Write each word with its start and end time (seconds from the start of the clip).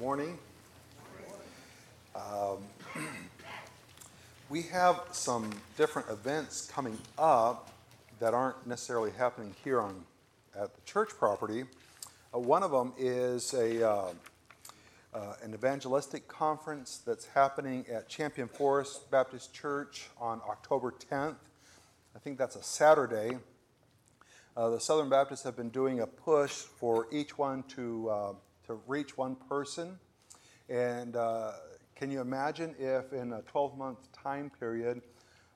morning. 0.00 0.38
Um, 2.16 2.56
we 4.48 4.62
have 4.62 5.02
some 5.12 5.50
different 5.76 6.08
events 6.08 6.70
coming 6.72 6.96
up 7.18 7.68
that 8.18 8.32
aren't 8.32 8.66
necessarily 8.66 9.10
happening 9.10 9.54
here 9.62 9.78
on 9.78 10.02
at 10.58 10.74
the 10.74 10.80
church 10.86 11.10
property. 11.10 11.64
Uh, 12.34 12.38
one 12.38 12.62
of 12.62 12.70
them 12.70 12.94
is 12.96 13.52
a 13.52 13.86
uh, 13.86 14.12
uh, 15.12 15.34
an 15.42 15.52
evangelistic 15.52 16.26
conference 16.26 17.02
that's 17.04 17.26
happening 17.26 17.84
at 17.92 18.08
Champion 18.08 18.48
Forest 18.48 19.10
Baptist 19.10 19.52
Church 19.52 20.08
on 20.18 20.40
October 20.48 20.94
10th. 21.10 21.36
I 22.16 22.18
think 22.20 22.38
that's 22.38 22.56
a 22.56 22.62
Saturday. 22.62 23.36
Uh, 24.56 24.70
the 24.70 24.80
Southern 24.80 25.10
Baptists 25.10 25.42
have 25.42 25.58
been 25.58 25.68
doing 25.68 26.00
a 26.00 26.06
push 26.06 26.52
for 26.52 27.06
each 27.12 27.36
one 27.36 27.64
to 27.64 28.08
uh, 28.08 28.32
to 28.70 28.80
reach 28.86 29.16
one 29.16 29.34
person. 29.34 29.98
And 30.68 31.16
uh, 31.16 31.52
can 31.96 32.12
you 32.12 32.20
imagine 32.20 32.76
if 32.78 33.12
in 33.12 33.32
a 33.32 33.42
12 33.42 33.76
month 33.76 33.98
time 34.12 34.48
period, 34.60 35.02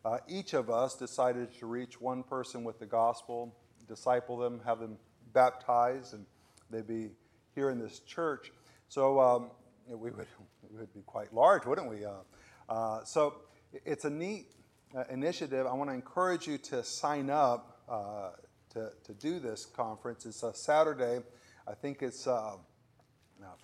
uh, 0.05 0.19
each 0.29 0.53
of 0.53 0.69
us 0.69 0.97
decided 0.97 1.57
to 1.61 1.67
reach 1.67 2.01
one 2.01 2.25
person 2.25 2.65
with 2.65 2.81
the 2.81 2.87
gospel, 2.87 3.55
disciple 3.87 4.37
them, 4.37 4.61
have 4.67 4.81
them 4.81 4.99
baptized, 5.33 6.15
and 6.15 6.27
they'd 6.71 6.89
be 6.89 7.11
here 7.55 7.71
in 7.71 7.79
this 7.79 8.01
church? 8.01 8.51
So 8.89 9.21
um, 9.21 9.51
we, 9.87 10.11
would, 10.11 10.27
we 10.69 10.81
would 10.81 10.93
be 10.93 11.03
quite 11.03 11.33
large, 11.33 11.65
wouldn't 11.67 11.89
we? 11.89 12.05
Uh, 12.05 12.13
uh 12.69 13.05
so 13.05 13.35
it's 13.85 14.05
a 14.05 14.11
neat 14.11 14.47
uh, 14.97 15.05
initiative. 15.09 15.69
I 15.69 15.75
want 15.75 15.89
to 15.89 15.95
encourage 15.95 16.49
you 16.49 16.59
to 16.59 16.83
sign 16.83 17.31
up 17.31 17.79
uh, 17.89 18.31
to, 18.71 18.91
to 19.05 19.15
do 19.15 19.39
this 19.39 19.67
conference. 19.67 20.27
It's 20.27 20.43
a 20.43 20.53
Saturday. 20.53 21.21
I 21.67 21.75
think 21.75 22.03
it's 22.03 22.27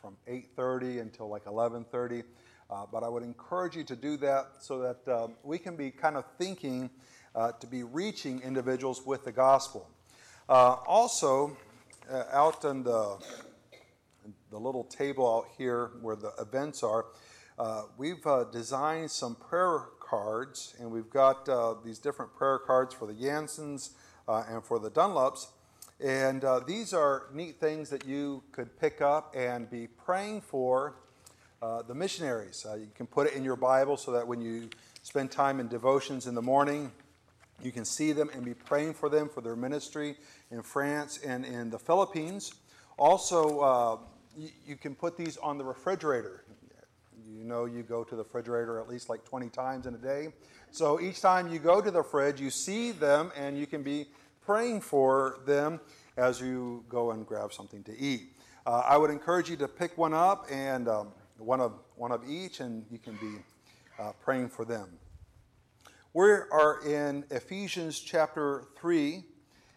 from 0.00 0.16
8.30 0.28 1.00
until 1.00 1.28
like 1.28 1.44
11.30. 1.44 2.24
Uh, 2.70 2.86
but 2.90 3.02
I 3.02 3.08
would 3.08 3.24
encourage 3.24 3.74
you 3.74 3.82
to 3.84 3.96
do 3.96 4.16
that 4.18 4.46
so 4.60 4.78
that 4.80 5.12
um, 5.12 5.34
we 5.42 5.58
can 5.58 5.76
be 5.76 5.90
kind 5.90 6.16
of 6.16 6.24
thinking 6.38 6.88
uh, 7.34 7.52
to 7.52 7.66
be 7.66 7.82
reaching 7.82 8.40
individuals 8.42 9.04
with 9.04 9.24
the 9.24 9.32
gospel. 9.32 9.88
Uh, 10.48 10.76
also, 10.86 11.56
uh, 12.10 12.24
out 12.32 12.64
on 12.64 12.84
the, 12.84 13.18
the 14.50 14.58
little 14.58 14.84
table 14.84 15.26
out 15.26 15.46
here 15.58 15.90
where 16.00 16.16
the 16.16 16.32
events 16.38 16.82
are, 16.82 17.06
uh, 17.58 17.82
we've 17.98 18.24
designed 18.52 19.10
some 19.10 19.34
prayer 19.34 19.80
cards, 20.00 20.74
and 20.80 20.90
we've 20.90 21.10
got 21.10 21.48
these 21.84 21.98
different 21.98 22.34
prayer 22.34 22.58
cards 22.58 22.94
for 22.94 23.06
the 23.06 23.12
Yansons 23.12 23.90
and 24.26 24.64
for 24.64 24.78
the 24.78 24.90
Dunlops. 24.90 25.48
And 26.02 26.44
uh, 26.44 26.60
these 26.60 26.94
are 26.94 27.24
neat 27.34 27.60
things 27.60 27.90
that 27.90 28.06
you 28.06 28.42
could 28.52 28.78
pick 28.80 29.02
up 29.02 29.34
and 29.36 29.70
be 29.70 29.86
praying 29.86 30.40
for 30.40 30.94
uh, 31.60 31.82
the 31.82 31.94
missionaries. 31.94 32.64
Uh, 32.66 32.76
you 32.76 32.88
can 32.94 33.06
put 33.06 33.26
it 33.26 33.34
in 33.34 33.44
your 33.44 33.56
Bible 33.56 33.98
so 33.98 34.12
that 34.12 34.26
when 34.26 34.40
you 34.40 34.70
spend 35.02 35.30
time 35.30 35.60
in 35.60 35.68
devotions 35.68 36.26
in 36.26 36.34
the 36.34 36.40
morning, 36.40 36.90
you 37.62 37.70
can 37.70 37.84
see 37.84 38.12
them 38.12 38.30
and 38.32 38.46
be 38.46 38.54
praying 38.54 38.94
for 38.94 39.10
them 39.10 39.28
for 39.28 39.42
their 39.42 39.56
ministry 39.56 40.16
in 40.50 40.62
France 40.62 41.18
and 41.18 41.44
in 41.44 41.68
the 41.68 41.78
Philippines. 41.78 42.54
Also, 42.96 43.60
uh, 43.60 43.96
you, 44.34 44.48
you 44.66 44.76
can 44.76 44.94
put 44.94 45.18
these 45.18 45.36
on 45.36 45.58
the 45.58 45.64
refrigerator. 45.64 46.44
You 47.30 47.44
know, 47.44 47.66
you 47.66 47.82
go 47.82 48.04
to 48.04 48.16
the 48.16 48.22
refrigerator 48.22 48.80
at 48.80 48.88
least 48.88 49.10
like 49.10 49.22
20 49.26 49.50
times 49.50 49.86
in 49.86 49.94
a 49.94 49.98
day. 49.98 50.28
So 50.70 50.98
each 50.98 51.20
time 51.20 51.52
you 51.52 51.58
go 51.58 51.82
to 51.82 51.90
the 51.90 52.02
fridge, 52.02 52.40
you 52.40 52.48
see 52.48 52.90
them 52.90 53.32
and 53.36 53.58
you 53.58 53.66
can 53.66 53.82
be 53.82 54.06
praying 54.50 54.80
for 54.80 55.38
them 55.46 55.78
as 56.16 56.40
you 56.40 56.84
go 56.88 57.12
and 57.12 57.24
grab 57.24 57.52
something 57.52 57.84
to 57.84 57.96
eat. 57.96 58.32
Uh, 58.66 58.82
I 58.84 58.96
would 58.96 59.08
encourage 59.08 59.48
you 59.48 59.56
to 59.58 59.68
pick 59.68 59.96
one 59.96 60.12
up 60.12 60.44
and 60.50 60.88
um, 60.88 61.12
one 61.38 61.60
of 61.60 61.74
one 61.94 62.10
of 62.10 62.28
each, 62.28 62.58
and 62.58 62.84
you 62.90 62.98
can 62.98 63.14
be 63.18 63.36
uh, 64.00 64.10
praying 64.20 64.48
for 64.48 64.64
them. 64.64 64.88
We 66.14 66.24
are 66.24 66.80
in 66.84 67.26
Ephesians 67.30 68.00
chapter 68.00 68.64
3, 68.76 69.22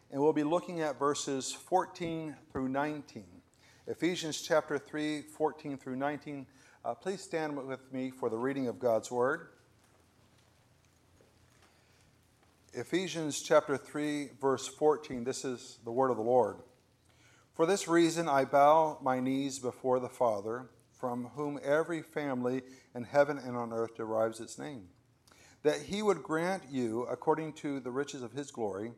and 0.09 0.19
we'll 0.19 0.33
be 0.33 0.43
looking 0.43 0.81
at 0.81 0.97
verses 0.97 1.53
14 1.53 2.35
through 2.51 2.69
19. 2.69 3.25
Ephesians 3.85 4.41
chapter 4.41 4.79
3, 4.79 5.21
14 5.21 5.77
through 5.77 5.97
19. 5.97 6.47
Uh, 6.83 6.95
please 6.95 7.21
stand 7.21 7.55
with 7.55 7.93
me 7.93 8.09
for 8.09 8.27
the 8.27 8.37
reading 8.37 8.67
of 8.67 8.79
God's 8.79 9.11
word. 9.11 9.49
Ephesians 12.75 13.39
chapter 13.39 13.77
3, 13.77 14.29
verse 14.41 14.67
14, 14.67 15.23
this 15.23 15.45
is 15.45 15.77
the 15.85 15.91
word 15.91 16.09
of 16.09 16.17
the 16.17 16.23
Lord. 16.23 16.57
For 17.53 17.67
this 17.67 17.87
reason 17.87 18.27
I 18.27 18.45
bow 18.45 18.97
my 18.99 19.19
knees 19.19 19.59
before 19.59 19.99
the 19.99 20.09
Father, 20.09 20.71
from 20.99 21.25
whom 21.35 21.59
every 21.63 22.01
family 22.01 22.63
in 22.95 23.03
heaven 23.03 23.37
and 23.37 23.55
on 23.55 23.71
earth 23.71 23.95
derives 23.95 24.39
its 24.39 24.57
name, 24.57 24.87
that 25.61 25.83
he 25.83 26.01
would 26.01 26.23
grant 26.23 26.63
you, 26.71 27.03
according 27.03 27.53
to 27.53 27.79
the 27.79 27.91
riches 27.91 28.23
of 28.23 28.31
his 28.31 28.49
glory, 28.49 28.93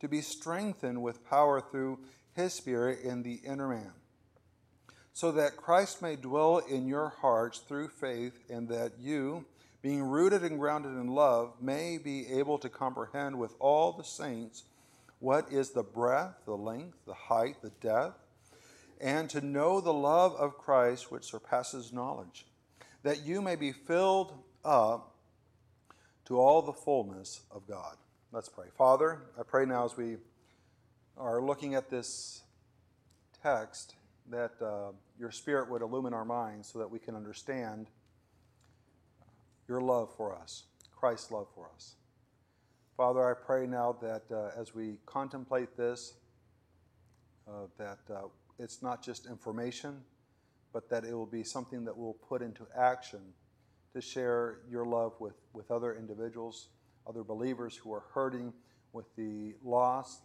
to 0.00 0.08
be 0.08 0.22
strengthened 0.22 1.00
with 1.00 1.24
power 1.24 1.60
through 1.60 2.00
his 2.32 2.52
Spirit 2.52 2.98
in 3.04 3.22
the 3.22 3.40
inner 3.46 3.68
man, 3.68 3.92
so 5.12 5.30
that 5.30 5.56
Christ 5.56 6.02
may 6.02 6.16
dwell 6.16 6.58
in 6.58 6.88
your 6.88 7.10
hearts 7.20 7.60
through 7.60 7.90
faith, 7.90 8.40
and 8.50 8.68
that 8.70 8.98
you, 8.98 9.44
being 9.82 10.02
rooted 10.02 10.42
and 10.42 10.58
grounded 10.58 10.92
in 10.92 11.08
love, 11.08 11.54
may 11.60 11.98
be 11.98 12.26
able 12.28 12.58
to 12.58 12.68
comprehend 12.68 13.38
with 13.38 13.54
all 13.58 13.92
the 13.92 14.04
saints 14.04 14.64
what 15.18 15.50
is 15.52 15.70
the 15.70 15.82
breadth, 15.82 16.44
the 16.44 16.56
length, 16.56 16.98
the 17.06 17.14
height, 17.14 17.56
the 17.62 17.70
depth, 17.80 18.18
and 19.00 19.30
to 19.30 19.40
know 19.40 19.80
the 19.80 19.92
love 19.92 20.34
of 20.36 20.58
Christ 20.58 21.10
which 21.10 21.24
surpasses 21.24 21.92
knowledge, 21.92 22.46
that 23.02 23.24
you 23.24 23.40
may 23.40 23.56
be 23.56 23.72
filled 23.72 24.34
up 24.64 25.14
to 26.26 26.38
all 26.38 26.62
the 26.62 26.72
fullness 26.72 27.40
of 27.50 27.66
God. 27.66 27.96
Let's 28.32 28.48
pray. 28.48 28.66
Father, 28.76 29.22
I 29.38 29.42
pray 29.42 29.64
now 29.64 29.84
as 29.84 29.96
we 29.96 30.16
are 31.16 31.42
looking 31.42 31.74
at 31.74 31.90
this 31.90 32.42
text 33.42 33.94
that 34.30 34.52
uh, 34.62 34.92
your 35.18 35.30
Spirit 35.30 35.70
would 35.70 35.82
illumine 35.82 36.14
our 36.14 36.24
minds 36.24 36.68
so 36.68 36.78
that 36.78 36.90
we 36.90 36.98
can 36.98 37.16
understand 37.16 37.88
your 39.70 39.80
love 39.80 40.12
for 40.16 40.34
us, 40.34 40.64
Christ's 40.96 41.30
love 41.30 41.46
for 41.54 41.70
us. 41.72 41.94
Father, 42.96 43.30
I 43.30 43.34
pray 43.34 43.68
now 43.68 43.96
that 44.02 44.24
uh, 44.30 44.50
as 44.60 44.74
we 44.74 44.96
contemplate 45.06 45.76
this, 45.76 46.14
uh, 47.48 47.66
that 47.78 48.00
uh, 48.12 48.22
it's 48.58 48.82
not 48.82 49.00
just 49.00 49.26
information, 49.26 50.00
but 50.72 50.90
that 50.90 51.04
it 51.04 51.14
will 51.14 51.24
be 51.24 51.44
something 51.44 51.84
that 51.84 51.96
we'll 51.96 52.14
put 52.14 52.42
into 52.42 52.66
action 52.76 53.20
to 53.94 54.00
share 54.00 54.58
your 54.68 54.84
love 54.84 55.12
with, 55.20 55.34
with 55.52 55.70
other 55.70 55.94
individuals, 55.94 56.70
other 57.08 57.22
believers 57.22 57.76
who 57.76 57.92
are 57.92 58.02
hurting 58.12 58.52
with 58.92 59.06
the 59.14 59.54
lost. 59.62 60.22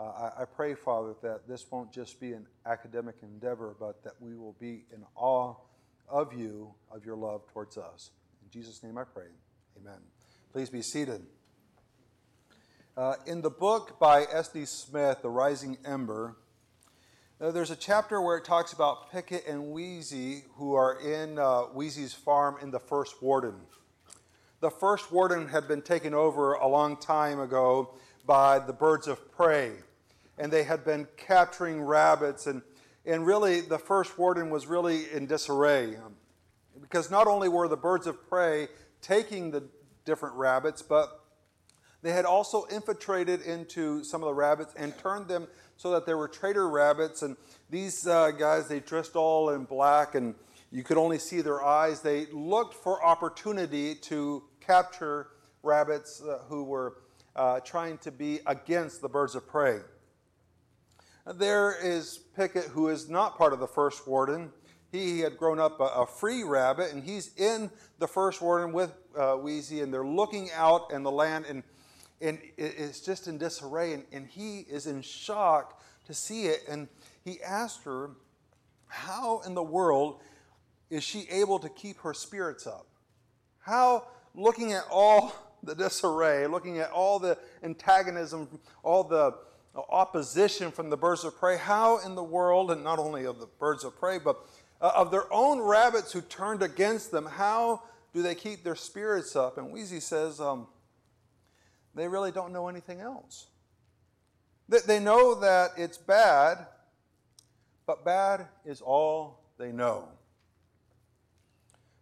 Uh, 0.00 0.02
I, 0.02 0.42
I 0.42 0.44
pray, 0.44 0.74
Father, 0.74 1.14
that 1.22 1.46
this 1.46 1.64
won't 1.70 1.92
just 1.92 2.20
be 2.20 2.32
an 2.32 2.44
academic 2.66 3.16
endeavor, 3.22 3.76
but 3.78 4.02
that 4.02 4.14
we 4.18 4.34
will 4.34 4.56
be 4.58 4.84
in 4.92 5.04
awe 5.14 5.54
of 6.08 6.32
you, 6.32 6.74
of 6.90 7.04
your 7.04 7.16
love 7.16 7.46
towards 7.52 7.78
us. 7.78 8.10
In 8.52 8.60
Jesus' 8.60 8.82
name 8.82 8.98
I 8.98 9.04
pray. 9.04 9.26
Amen. 9.80 10.00
Please 10.52 10.70
be 10.70 10.82
seated. 10.82 11.22
Uh, 12.96 13.14
in 13.24 13.42
the 13.42 13.50
book 13.50 14.00
by 14.00 14.24
S.D. 14.32 14.64
Smith, 14.64 15.22
The 15.22 15.28
Rising 15.28 15.78
Ember, 15.84 16.34
uh, 17.40 17.52
there's 17.52 17.70
a 17.70 17.76
chapter 17.76 18.20
where 18.20 18.36
it 18.36 18.44
talks 18.44 18.72
about 18.72 19.12
Picket 19.12 19.46
and 19.46 19.70
Wheezy, 19.70 20.46
who 20.56 20.74
are 20.74 20.98
in 21.00 21.38
uh, 21.38 21.60
Wheezy's 21.66 22.12
farm 22.12 22.56
in 22.60 22.72
the 22.72 22.80
First 22.80 23.22
Warren. 23.22 23.54
The 24.58 24.70
First 24.70 25.12
Warren 25.12 25.46
had 25.46 25.68
been 25.68 25.82
taken 25.82 26.12
over 26.12 26.54
a 26.54 26.66
long 26.66 26.96
time 26.96 27.38
ago 27.38 27.94
by 28.26 28.58
the 28.58 28.72
birds 28.72 29.06
of 29.06 29.30
prey, 29.30 29.74
and 30.38 30.52
they 30.52 30.64
had 30.64 30.84
been 30.84 31.06
capturing 31.16 31.80
rabbits, 31.82 32.48
and, 32.48 32.62
and 33.06 33.24
really 33.24 33.60
the 33.60 33.78
First 33.78 34.18
Warren 34.18 34.50
was 34.50 34.66
really 34.66 35.08
in 35.12 35.26
disarray. 35.26 35.94
Um, 35.94 36.16
because 36.90 37.10
not 37.10 37.28
only 37.28 37.48
were 37.48 37.68
the 37.68 37.76
birds 37.76 38.06
of 38.06 38.28
prey 38.28 38.68
taking 39.00 39.52
the 39.52 39.62
different 40.04 40.34
rabbits, 40.34 40.82
but 40.82 41.20
they 42.02 42.12
had 42.12 42.24
also 42.24 42.64
infiltrated 42.64 43.42
into 43.42 44.02
some 44.02 44.22
of 44.22 44.26
the 44.26 44.34
rabbits 44.34 44.74
and 44.76 44.96
turned 44.98 45.28
them 45.28 45.46
so 45.76 45.92
that 45.92 46.04
there 46.04 46.16
were 46.16 46.28
traitor 46.28 46.68
rabbits. 46.68 47.22
And 47.22 47.36
these 47.68 48.06
uh, 48.06 48.32
guys, 48.32 48.68
they 48.68 48.80
dressed 48.80 49.14
all 49.14 49.50
in 49.50 49.64
black 49.64 50.14
and 50.14 50.34
you 50.72 50.82
could 50.82 50.96
only 50.96 51.18
see 51.18 51.40
their 51.40 51.62
eyes. 51.62 52.00
They 52.00 52.26
looked 52.26 52.74
for 52.74 53.04
opportunity 53.04 53.94
to 53.94 54.42
capture 54.60 55.28
rabbits 55.62 56.22
uh, 56.22 56.38
who 56.48 56.64
were 56.64 56.96
uh, 57.36 57.60
trying 57.60 57.98
to 57.98 58.10
be 58.10 58.40
against 58.46 59.00
the 59.00 59.08
birds 59.08 59.34
of 59.34 59.46
prey. 59.46 59.80
There 61.26 61.76
is 61.80 62.18
Picket, 62.36 62.64
who 62.64 62.88
is 62.88 63.08
not 63.08 63.36
part 63.36 63.52
of 63.52 63.60
the 63.60 63.66
first 63.68 64.08
warren. 64.08 64.52
He 64.92 65.20
had 65.20 65.36
grown 65.36 65.60
up 65.60 65.78
a, 65.80 66.04
free 66.04 66.42
rabbit, 66.42 66.92
and 66.92 67.04
he's 67.04 67.30
in 67.36 67.70
the 67.98 68.08
first 68.08 68.42
warren 68.42 68.72
with 68.72 68.92
uh, 69.16 69.34
Wheezy, 69.34 69.82
and 69.82 69.94
they're 69.94 70.04
looking 70.04 70.50
out 70.52 70.92
in 70.92 71.04
the 71.04 71.10
land, 71.10 71.44
and, 71.48 71.62
and 72.20 72.38
it's 72.56 73.00
just 73.00 73.28
in 73.28 73.38
disarray, 73.38 73.92
and, 73.92 74.04
and 74.12 74.26
he 74.26 74.60
is 74.60 74.86
in 74.86 75.02
shock 75.02 75.80
to 76.06 76.14
see 76.14 76.46
it. 76.46 76.62
And 76.68 76.88
he 77.24 77.40
asked 77.40 77.84
her, 77.84 78.10
How 78.88 79.42
in 79.46 79.54
the 79.54 79.62
world 79.62 80.20
is 80.90 81.04
she 81.04 81.26
able 81.30 81.60
to 81.60 81.68
keep 81.68 82.00
her 82.00 82.12
spirits 82.12 82.66
up? 82.66 82.86
How, 83.60 84.08
looking 84.34 84.72
at 84.72 84.84
all 84.90 85.32
the 85.62 85.76
disarray, 85.76 86.48
looking 86.48 86.78
at 86.78 86.90
all 86.90 87.20
the 87.20 87.38
antagonism, 87.62 88.48
all 88.82 89.04
the 89.04 89.34
opposition 89.88 90.72
from 90.72 90.90
the 90.90 90.96
birds 90.96 91.24
of 91.24 91.36
prey, 91.38 91.56
how 91.56 91.98
in 91.98 92.14
the 92.14 92.22
world, 92.22 92.70
and 92.70 92.82
not 92.82 92.98
only 92.98 93.24
of 93.24 93.38
the 93.38 93.46
birds 93.46 93.84
of 93.84 93.96
prey, 93.96 94.18
but 94.18 94.44
uh, 94.80 94.92
of 94.94 95.10
their 95.10 95.32
own 95.32 95.60
rabbits 95.60 96.12
who 96.12 96.20
turned 96.20 96.62
against 96.62 97.10
them, 97.10 97.26
how 97.26 97.82
do 98.12 98.22
they 98.22 98.34
keep 98.34 98.64
their 98.64 98.74
spirits 98.74 99.36
up? 99.36 99.58
And 99.58 99.72
Weezy 99.72 100.00
says 100.00 100.40
um, 100.40 100.66
they 101.94 102.08
really 102.08 102.32
don't 102.32 102.52
know 102.52 102.68
anything 102.68 103.00
else. 103.00 103.46
They, 104.68 104.78
they 104.86 105.00
know 105.00 105.34
that 105.40 105.72
it's 105.76 105.98
bad, 105.98 106.66
but 107.86 108.04
bad 108.04 108.46
is 108.64 108.80
all 108.80 109.40
they 109.58 109.72
know. 109.72 110.08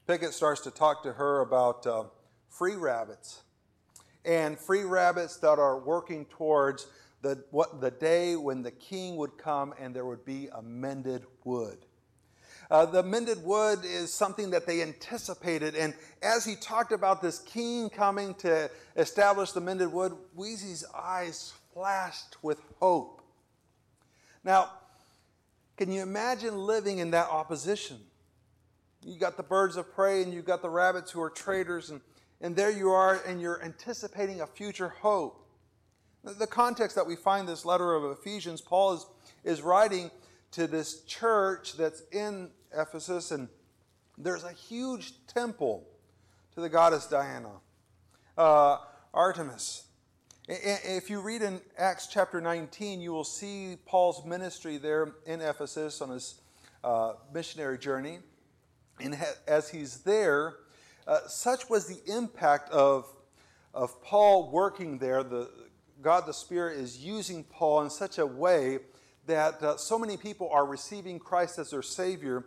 Picket 0.07 0.33
starts 0.33 0.63
to 0.63 0.71
talk 0.71 1.03
to 1.03 1.13
her 1.13 1.41
about 1.41 1.87
uh, 1.87 2.05
free 2.49 2.77
rabbits 2.77 3.43
and 4.25 4.59
free 4.59 4.85
rabbits 4.85 5.37
that 5.39 5.59
are 5.59 5.79
working 5.79 6.25
towards 6.27 6.87
the, 7.23 7.43
what, 7.51 7.81
the 7.81 7.91
day 7.91 8.37
when 8.37 8.63
the 8.63 8.71
king 8.71 9.17
would 9.17 9.37
come 9.37 9.75
and 9.79 9.95
there 9.95 10.05
would 10.05 10.25
be 10.25 10.49
a 10.55 10.63
mended 10.63 11.25
wood. 11.45 11.79
Uh, 12.71 12.85
the 12.85 13.03
mended 13.03 13.43
wood 13.45 13.81
is 13.83 14.13
something 14.13 14.51
that 14.51 14.67
they 14.67 14.83
anticipated. 14.83 15.75
And 15.75 15.95
as 16.23 16.45
he 16.45 16.55
talked 16.55 16.93
about 16.93 17.23
this 17.23 17.39
king 17.39 17.89
coming 17.89 18.35
to 18.37 18.71
establish 18.97 19.53
the 19.53 19.61
mended 19.61 19.91
wood, 19.91 20.13
Weezy's 20.37 20.85
eyes 20.95 21.55
flashed 21.73 22.37
with 22.43 22.61
hope. 22.79 23.23
Now, 24.45 24.71
can 25.79 25.91
you 25.91 26.03
imagine 26.03 26.59
living 26.59 26.99
in 26.99 27.13
that 27.13 27.29
opposition? 27.29 27.99
You 29.03 29.19
got 29.19 29.37
the 29.37 29.43
birds 29.43 29.77
of 29.77 29.95
prey 29.95 30.23
and 30.23 30.35
you 30.35 30.43
got 30.43 30.61
the 30.61 30.69
rabbits 30.69 31.11
who 31.11 31.23
are 31.23 31.31
traitors, 31.31 31.91
and, 31.91 32.01
and 32.41 32.55
there 32.55 32.71
you 32.71 32.91
are, 32.91 33.21
and 33.27 33.41
you're 33.41 33.63
anticipating 33.63 34.41
a 34.41 34.47
future 34.47 34.89
hope. 34.89 35.47
The 36.25 36.47
context 36.47 36.97
that 36.97 37.07
we 37.07 37.17
find 37.17 37.49
this 37.49 37.65
letter 37.65 37.95
of 37.95 38.05
Ephesians, 38.19 38.61
Paul 38.61 38.95
is, 38.95 39.07
is 39.45 39.63
writing 39.63 40.11
to 40.51 40.67
this 40.67 41.03
church 41.05 41.77
that's 41.77 42.03
in 42.11 42.51
Ephesus, 42.77 43.31
and 43.31 43.49
there's 44.17 44.45
a 44.45 44.53
huge 44.53 45.13
temple 45.27 45.87
to 46.55 46.61
the 46.61 46.69
goddess 46.69 47.07
Diana, 47.07 47.53
uh, 48.37 48.79
Artemis. 49.15 49.85
If 50.49 51.11
you 51.11 51.21
read 51.21 51.43
in 51.43 51.61
Acts 51.77 52.07
chapter 52.07 52.41
19, 52.41 53.01
you 53.01 53.13
will 53.13 53.25
see 53.25 53.77
Paul's 53.85 54.25
ministry 54.25 54.79
there 54.79 55.13
in 55.27 55.41
Ephesus 55.41 56.01
on 56.01 56.11
his 56.11 56.41
uh, 56.83 57.13
missionary 57.33 57.79
journey. 57.79 58.21
And 59.01 59.17
as 59.47 59.69
he's 59.69 59.99
there, 59.99 60.55
uh, 61.07 61.27
such 61.27 61.69
was 61.69 61.87
the 61.87 62.01
impact 62.11 62.71
of, 62.71 63.07
of 63.75 64.03
Paul 64.03 64.51
working 64.51 64.99
there. 64.99 65.23
The, 65.23 65.51
God 66.01 66.27
the 66.27 66.35
Spirit 66.35 66.79
is 66.79 66.99
using 66.99 67.45
Paul 67.45 67.83
in 67.83 67.91
such 67.91 68.19
a 68.19 68.27
way 68.27 68.79
that 69.27 69.63
uh, 69.63 69.77
so 69.77 69.99
many 69.99 70.17
people 70.17 70.49
are 70.51 70.65
receiving 70.65 71.19
Christ 71.19 71.59
as 71.59 71.71
their 71.71 71.83
Savior 71.83 72.45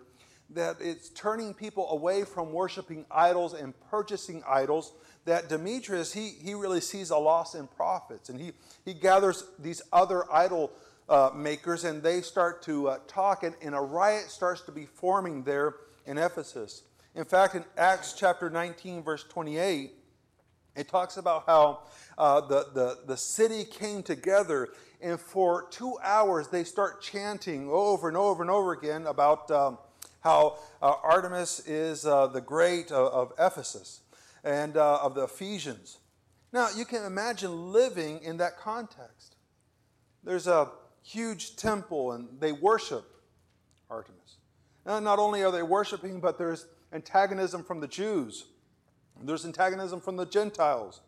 that 0.53 0.77
it's 0.79 1.09
turning 1.09 1.53
people 1.53 1.89
away 1.91 2.23
from 2.23 2.51
worshiping 2.53 3.05
idols 3.09 3.53
and 3.53 3.73
purchasing 3.89 4.43
idols. 4.47 4.93
That 5.25 5.49
Demetrius, 5.49 6.13
he, 6.13 6.29
he 6.29 6.53
really 6.53 6.81
sees 6.81 7.11
a 7.11 7.17
loss 7.17 7.53
in 7.55 7.67
profits. 7.67 8.29
And 8.29 8.39
he, 8.39 8.53
he 8.85 8.93
gathers 8.93 9.45
these 9.59 9.81
other 9.93 10.31
idol 10.31 10.71
uh, 11.09 11.29
makers 11.35 11.83
and 11.83 12.01
they 12.01 12.21
start 12.21 12.61
to 12.63 12.87
uh, 12.87 12.97
talk, 13.07 13.43
and, 13.43 13.53
and 13.61 13.75
a 13.75 13.79
riot 13.79 14.31
starts 14.31 14.61
to 14.61 14.71
be 14.71 14.85
forming 14.85 15.43
there 15.43 15.75
in 16.05 16.17
Ephesus. 16.17 16.83
In 17.15 17.25
fact, 17.25 17.55
in 17.55 17.65
Acts 17.77 18.13
chapter 18.13 18.49
19, 18.49 19.03
verse 19.03 19.25
28, 19.25 19.91
it 20.77 20.87
talks 20.87 21.17
about 21.17 21.43
how 21.45 21.81
uh, 22.17 22.39
the, 22.41 22.67
the, 22.73 22.99
the 23.05 23.17
city 23.17 23.65
came 23.65 24.01
together, 24.01 24.69
and 25.01 25.19
for 25.19 25.67
two 25.69 25.97
hours 26.01 26.47
they 26.47 26.63
start 26.63 27.01
chanting 27.01 27.67
over 27.69 28.07
and 28.07 28.15
over 28.15 28.41
and 28.41 28.49
over 28.49 28.71
again 28.71 29.05
about. 29.05 29.51
Um, 29.51 29.77
how 30.21 30.57
uh, 30.81 30.93
Artemis 31.03 31.59
is 31.67 32.05
uh, 32.05 32.27
the 32.27 32.41
great 32.41 32.91
of, 32.91 33.11
of 33.13 33.33
Ephesus 33.37 34.01
and 34.43 34.77
uh, 34.77 34.99
of 35.01 35.15
the 35.15 35.23
Ephesians. 35.23 35.97
Now, 36.53 36.69
you 36.75 36.85
can 36.85 37.03
imagine 37.03 37.71
living 37.71 38.21
in 38.23 38.37
that 38.37 38.57
context. 38.57 39.35
There's 40.23 40.47
a 40.47 40.69
huge 41.03 41.55
temple 41.55 42.11
and 42.11 42.27
they 42.39 42.51
worship 42.51 43.05
Artemis. 43.89 44.37
Now, 44.85 44.99
not 44.99 45.19
only 45.19 45.43
are 45.43 45.51
they 45.51 45.63
worshiping, 45.63 46.19
but 46.19 46.37
there's 46.37 46.67
antagonism 46.93 47.63
from 47.63 47.79
the 47.79 47.87
Jews, 47.87 48.45
there's 49.23 49.45
antagonism 49.45 50.01
from 50.01 50.17
the 50.17 50.25
Gentiles. 50.25 51.01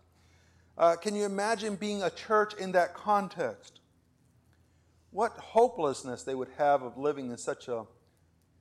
Uh, 0.78 0.96
can 0.96 1.16
you 1.16 1.26
imagine 1.26 1.76
being 1.76 2.04
a 2.04 2.10
church 2.10 2.54
in 2.56 2.72
that 2.74 2.94
context? 2.94 3.80
What 5.12 5.32
hopelessness 5.32 6.24
they 6.24 6.36
would 6.36 6.50
have 6.58 6.82
of 6.82 6.98
living 6.98 7.30
in 7.32 7.38
such 7.38 7.68
a 7.68 7.86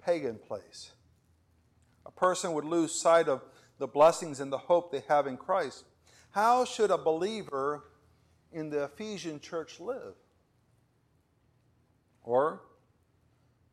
pagan 0.04 0.38
place. 0.38 0.92
A 2.04 2.10
person 2.10 2.52
would 2.52 2.64
lose 2.64 2.94
sight 2.94 3.28
of 3.28 3.42
the 3.78 3.86
blessings 3.86 4.40
and 4.40 4.52
the 4.52 4.58
hope 4.58 4.92
they 4.92 5.02
have 5.08 5.26
in 5.26 5.36
Christ. 5.36 5.84
How 6.30 6.64
should 6.64 6.90
a 6.90 6.98
believer 6.98 7.84
in 8.52 8.70
the 8.70 8.84
Ephesian 8.84 9.40
church 9.40 9.80
live? 9.80 10.14
Or 12.22 12.62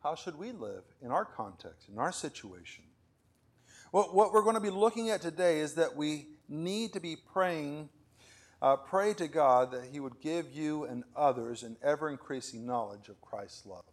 how 0.04 0.16
should 0.16 0.38
we 0.38 0.52
live 0.52 0.84
in 1.02 1.12
our 1.12 1.26
context, 1.26 1.90
in 1.90 1.98
our 1.98 2.12
situation? 2.12 2.86
Well, 3.92 4.10
what 4.12 4.34
we're 4.34 4.44
going 4.44 4.56
to 4.56 4.62
be 4.62 4.70
looking 4.70 5.10
at 5.10 5.22
today 5.22 5.60
is 5.60 5.74
that 5.76 5.96
we 5.96 6.28
need 6.48 6.94
to 6.94 7.00
be 7.00 7.16
praying, 7.16 7.90
uh, 8.62 8.76
pray 8.78 9.14
to 9.16 9.28
God 9.28 9.72
that 9.72 9.86
He 9.92 10.00
would 10.00 10.20
give 10.22 10.52
you 10.52 10.86
and 10.86 11.04
others 11.16 11.64
an 11.64 11.76
ever 11.84 12.10
increasing 12.10 12.66
knowledge 12.66 13.10
of 13.10 13.20
Christ's 13.22 13.66
love. 13.66 13.84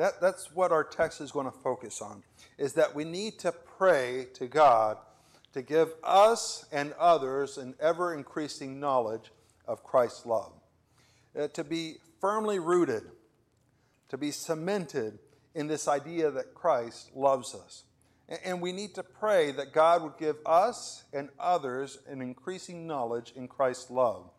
That, 0.00 0.18
that's 0.18 0.50
what 0.54 0.72
our 0.72 0.82
text 0.82 1.20
is 1.20 1.30
going 1.30 1.44
to 1.44 1.52
focus 1.52 2.00
on, 2.00 2.22
is 2.56 2.72
that 2.72 2.94
we 2.94 3.04
need 3.04 3.38
to 3.40 3.52
pray 3.52 4.28
to 4.32 4.46
God 4.46 4.96
to 5.52 5.60
give 5.60 5.92
us 6.02 6.64
and 6.72 6.94
others 6.98 7.58
an 7.58 7.74
ever 7.78 8.14
increasing 8.14 8.80
knowledge 8.80 9.30
of 9.68 9.84
Christ's 9.84 10.24
love. 10.24 10.52
Uh, 11.38 11.48
to 11.48 11.62
be 11.62 11.96
firmly 12.18 12.58
rooted, 12.58 13.02
to 14.08 14.16
be 14.16 14.30
cemented 14.30 15.18
in 15.54 15.66
this 15.66 15.86
idea 15.86 16.30
that 16.30 16.54
Christ 16.54 17.14
loves 17.14 17.54
us. 17.54 17.84
And, 18.26 18.38
and 18.42 18.60
we 18.62 18.72
need 18.72 18.94
to 18.94 19.02
pray 19.02 19.52
that 19.52 19.74
God 19.74 20.02
would 20.02 20.16
give 20.18 20.36
us 20.46 21.04
and 21.12 21.28
others 21.38 21.98
an 22.08 22.22
increasing 22.22 22.86
knowledge 22.86 23.34
in 23.36 23.48
Christ's 23.48 23.90
love. 23.90 24.30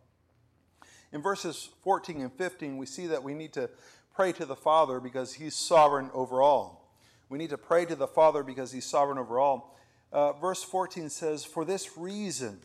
In 1.13 1.21
verses 1.21 1.69
14 1.83 2.19
and 2.19 2.33
15, 2.33 2.77
we 2.77 2.87
see 2.87 3.05
that 3.07 3.21
we 3.21 3.35
need 3.35 3.53
to 3.53 3.69
pray 4.13 4.31
to 4.33 4.45
the 4.45 4.55
Father 4.55 4.99
because 4.99 5.33
He's 5.33 5.55
sovereign 5.55 6.09
over 6.13 6.41
all. 6.41 6.93
We 7.29 7.37
need 7.37 7.49
to 7.51 7.57
pray 7.57 7.85
to 7.85 7.95
the 7.95 8.07
Father 8.07 8.43
because 8.43 8.71
He's 8.71 8.85
sovereign 8.85 9.17
over 9.17 9.39
all. 9.39 9.77
Uh, 10.11 10.33
verse 10.33 10.63
14 10.63 11.09
says, 11.09 11.45
For 11.45 11.63
this 11.63 11.97
reason. 11.97 12.59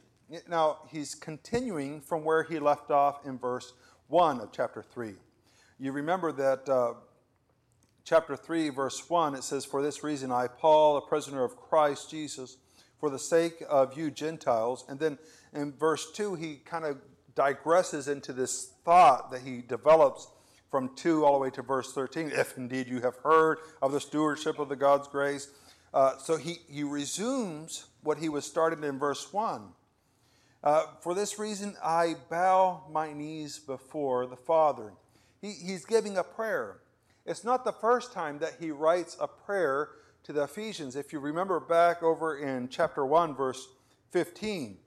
Now, 0.49 0.79
he's 0.91 1.15
continuing 1.15 2.01
from 2.01 2.25
where 2.25 2.43
he 2.43 2.59
left 2.59 2.91
off 2.91 3.25
in 3.25 3.39
verse 3.39 3.73
1 4.09 4.41
of 4.41 4.51
chapter 4.51 4.83
3. 4.83 5.15
You 5.79 5.93
remember 5.93 6.33
that 6.33 6.69
uh, 6.69 6.95
chapter 8.03 8.35
3, 8.35 8.71
verse 8.71 9.09
1, 9.09 9.37
it 9.37 9.45
says, 9.45 9.65
For 9.65 9.83
this 9.83 10.03
reason 10.03 10.33
I, 10.33 10.49
Paul, 10.49 10.97
a 10.97 11.01
prisoner 11.01 11.45
of 11.45 11.57
Christ 11.57 12.11
Jesus, 12.11 12.57
for 12.99 13.09
the 13.09 13.19
sake 13.19 13.63
of 13.69 13.97
you 13.97 14.11
Gentiles. 14.11 14.85
And 14.89 14.99
then 14.99 15.19
in 15.55 15.73
verse 15.73 16.11
2, 16.13 16.35
he 16.35 16.57
kind 16.65 16.85
of 16.85 16.99
digresses 17.37 18.09
into 18.11 18.33
this 18.33 18.73
thought 18.85 19.31
that 19.31 19.43
he 19.43 19.61
develops 19.61 20.27
from 20.71 20.95
2 20.97 21.25
all 21.25 21.35
the 21.35 21.39
way 21.39 21.51
to 21.51 21.63
verse 21.63 21.93
13. 21.93 22.31
If 22.33 22.57
indeed 22.57 22.89
you 22.89 23.01
have 23.01 23.17
heard 23.17 23.59
of 23.81 23.93
the 23.93 24.01
stewardship 24.01 24.59
of 24.59 24.69
the 24.69 24.77
God's 24.77 25.09
grace. 25.09 25.49
Uh, 25.95 26.19
so 26.19 26.37
he, 26.37 26.59
he 26.69 26.83
resumes 26.83 27.87
what 28.03 28.19
he 28.19 28.29
was 28.29 28.45
started 28.45 28.85
in 28.85 28.99
verse 28.99 29.33
1. 29.33 29.69
Uh, 30.63 30.83
For 31.01 31.15
this 31.15 31.39
reason, 31.39 31.77
I 31.83 32.17
bow 32.29 32.85
my 32.91 33.13
knees 33.13 33.59
before 33.59 34.27
the 34.27 34.37
Father. 34.37 34.93
He, 35.41 35.53
he's 35.53 35.85
giving 35.85 36.17
a 36.17 36.25
prayer. 36.25 36.79
It's 37.25 37.45
not 37.45 37.65
the 37.65 37.73
first 37.73 38.13
time 38.13 38.39
that 38.39 38.55
he 38.61 38.71
writes 38.71 39.17
a 39.21 39.27
prayer 39.27 39.91
to 40.25 40.33
the 40.33 40.43
Ephesians. 40.43 40.97
If 40.97 41.13
you 41.13 41.21
remember 41.21 41.61
back 41.61 42.03
over 42.03 42.37
in 42.37 42.69
chapter 42.69 43.07
1, 43.07 43.35
verse 43.35 43.69
15, 44.11 44.79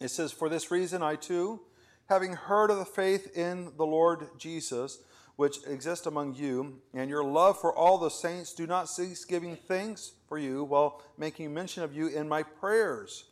it 0.00 0.08
says, 0.08 0.30
For 0.30 0.48
this 0.48 0.70
reason, 0.70 1.02
I 1.02 1.16
too, 1.16 1.60
having 2.08 2.32
heard 2.32 2.70
of 2.70 2.78
the 2.78 2.84
faith 2.84 3.36
in 3.36 3.72
the 3.76 3.86
Lord 3.86 4.28
Jesus, 4.38 4.98
which 5.36 5.58
exists 5.66 6.06
among 6.06 6.34
you, 6.34 6.80
and 6.94 7.10
your 7.10 7.22
love 7.22 7.60
for 7.60 7.72
all 7.72 7.98
the 7.98 8.08
saints, 8.08 8.52
do 8.54 8.66
not 8.66 8.88
cease 8.88 9.24
giving 9.24 9.56
thanks 9.56 10.12
for 10.26 10.38
you 10.38 10.64
while 10.64 11.02
making 11.16 11.52
mention 11.52 11.82
of 11.82 11.94
you 11.94 12.08
in 12.08 12.28
my 12.28 12.42
prayers. 12.42 13.24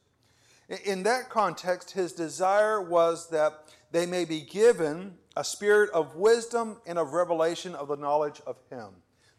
In 0.85 1.05
that 1.05 1.31
context, 1.31 1.93
his 1.93 2.13
desire 2.13 2.81
was 2.83 3.31
that 3.31 3.65
they 3.93 4.05
may 4.05 4.25
be 4.25 4.41
given 4.41 5.15
a 5.37 5.45
spirit 5.45 5.91
of 5.91 6.17
wisdom 6.17 6.79
and 6.87 6.99
of 6.99 7.13
revelation 7.13 7.75
of 7.75 7.89
the 7.89 7.97
knowledge 7.97 8.41
of 8.47 8.57
him, 8.71 8.89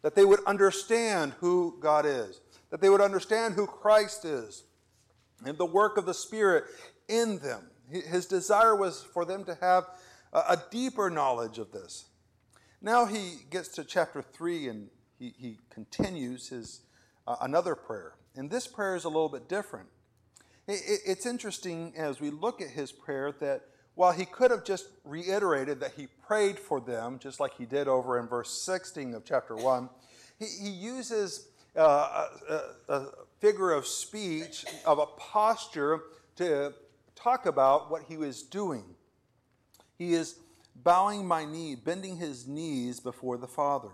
that 0.02 0.14
they 0.14 0.24
would 0.24 0.42
understand 0.44 1.34
who 1.40 1.76
God 1.80 2.06
is, 2.06 2.40
that 2.70 2.80
they 2.80 2.88
would 2.88 3.00
understand 3.00 3.54
who 3.54 3.66
Christ 3.66 4.24
is 4.24 4.64
and 5.44 5.56
the 5.58 5.66
work 5.66 5.96
of 5.96 6.06
the 6.06 6.14
Spirit 6.14 6.64
in 7.08 7.38
them. 7.38 7.62
His 7.90 8.26
desire 8.26 8.76
was 8.76 9.02
for 9.02 9.24
them 9.24 9.44
to 9.44 9.56
have 9.60 9.84
a 10.32 10.58
deeper 10.70 11.10
knowledge 11.10 11.58
of 11.58 11.72
this. 11.72 12.06
Now 12.80 13.06
he 13.06 13.38
gets 13.50 13.68
to 13.70 13.84
chapter 13.84 14.22
3 14.22 14.68
and 14.68 14.88
he, 15.18 15.34
he 15.36 15.58
continues 15.70 16.48
his 16.48 16.82
uh, 17.26 17.36
another 17.40 17.74
prayer. 17.74 18.14
And 18.36 18.50
this 18.50 18.66
prayer 18.66 18.94
is 18.94 19.04
a 19.04 19.08
little 19.08 19.28
bit 19.28 19.48
different. 19.48 19.88
It, 20.66 20.80
it, 20.86 21.00
it's 21.06 21.26
interesting 21.26 21.92
as 21.96 22.20
we 22.20 22.30
look 22.30 22.60
at 22.60 22.70
his 22.70 22.92
prayer 22.92 23.32
that 23.40 23.62
while 23.94 24.12
he 24.12 24.24
could 24.24 24.50
have 24.50 24.64
just 24.64 24.86
reiterated 25.04 25.80
that 25.80 25.92
he 25.96 26.06
prayed 26.26 26.58
for 26.58 26.80
them, 26.80 27.18
just 27.18 27.40
like 27.40 27.54
he 27.58 27.66
did 27.66 27.88
over 27.88 28.18
in 28.18 28.28
verse 28.28 28.50
16 28.62 29.14
of 29.14 29.24
chapter 29.24 29.56
1, 29.56 29.88
he, 30.38 30.46
he 30.46 30.70
uses 30.70 31.48
uh, 31.76 32.26
a, 32.48 32.60
a 32.92 33.06
figure 33.40 33.72
of 33.72 33.86
speech, 33.86 34.64
of 34.86 34.98
a 34.98 35.06
posture 35.06 36.00
to 36.36 36.72
talk 37.18 37.46
about 37.46 37.90
what 37.90 38.02
he 38.08 38.16
was 38.16 38.42
doing. 38.42 38.84
He 39.96 40.14
is 40.14 40.38
bowing 40.74 41.26
my 41.26 41.44
knee, 41.44 41.74
bending 41.74 42.16
his 42.16 42.46
knees 42.46 43.00
before 43.00 43.36
the 43.36 43.48
Father. 43.48 43.90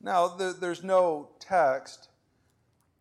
Now, 0.00 0.28
there, 0.28 0.52
there's 0.52 0.82
no 0.82 1.30
text, 1.38 2.08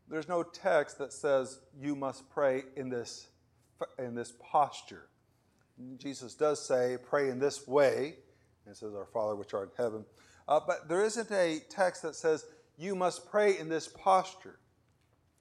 there's 0.10 0.28
no 0.28 0.44
text 0.44 0.98
that 1.00 1.14
says 1.14 1.60
you 1.80 1.96
must 1.96 2.30
pray 2.30 2.64
in 2.76 2.90
this, 2.90 3.28
in 3.98 4.14
this 4.14 4.34
posture. 4.40 5.08
Jesus 5.98 6.36
does 6.36 6.64
say, 6.66 6.98
pray 7.10 7.30
in 7.30 7.40
this 7.40 7.68
way. 7.68 8.16
And 8.66 8.76
says, 8.76 8.94
Our 8.94 9.08
Father 9.08 9.36
which 9.36 9.54
art 9.54 9.72
in 9.78 9.84
heaven. 9.84 10.06
Uh, 10.48 10.60
but 10.66 10.88
there 10.88 11.04
isn't 11.04 11.32
a 11.32 11.62
text 11.70 12.04
that 12.04 12.16
says 12.16 12.46
you 12.78 12.96
must 12.96 13.30
pray 13.30 13.58
in 13.58 13.70
this 13.70 13.88
posture. 13.88 14.60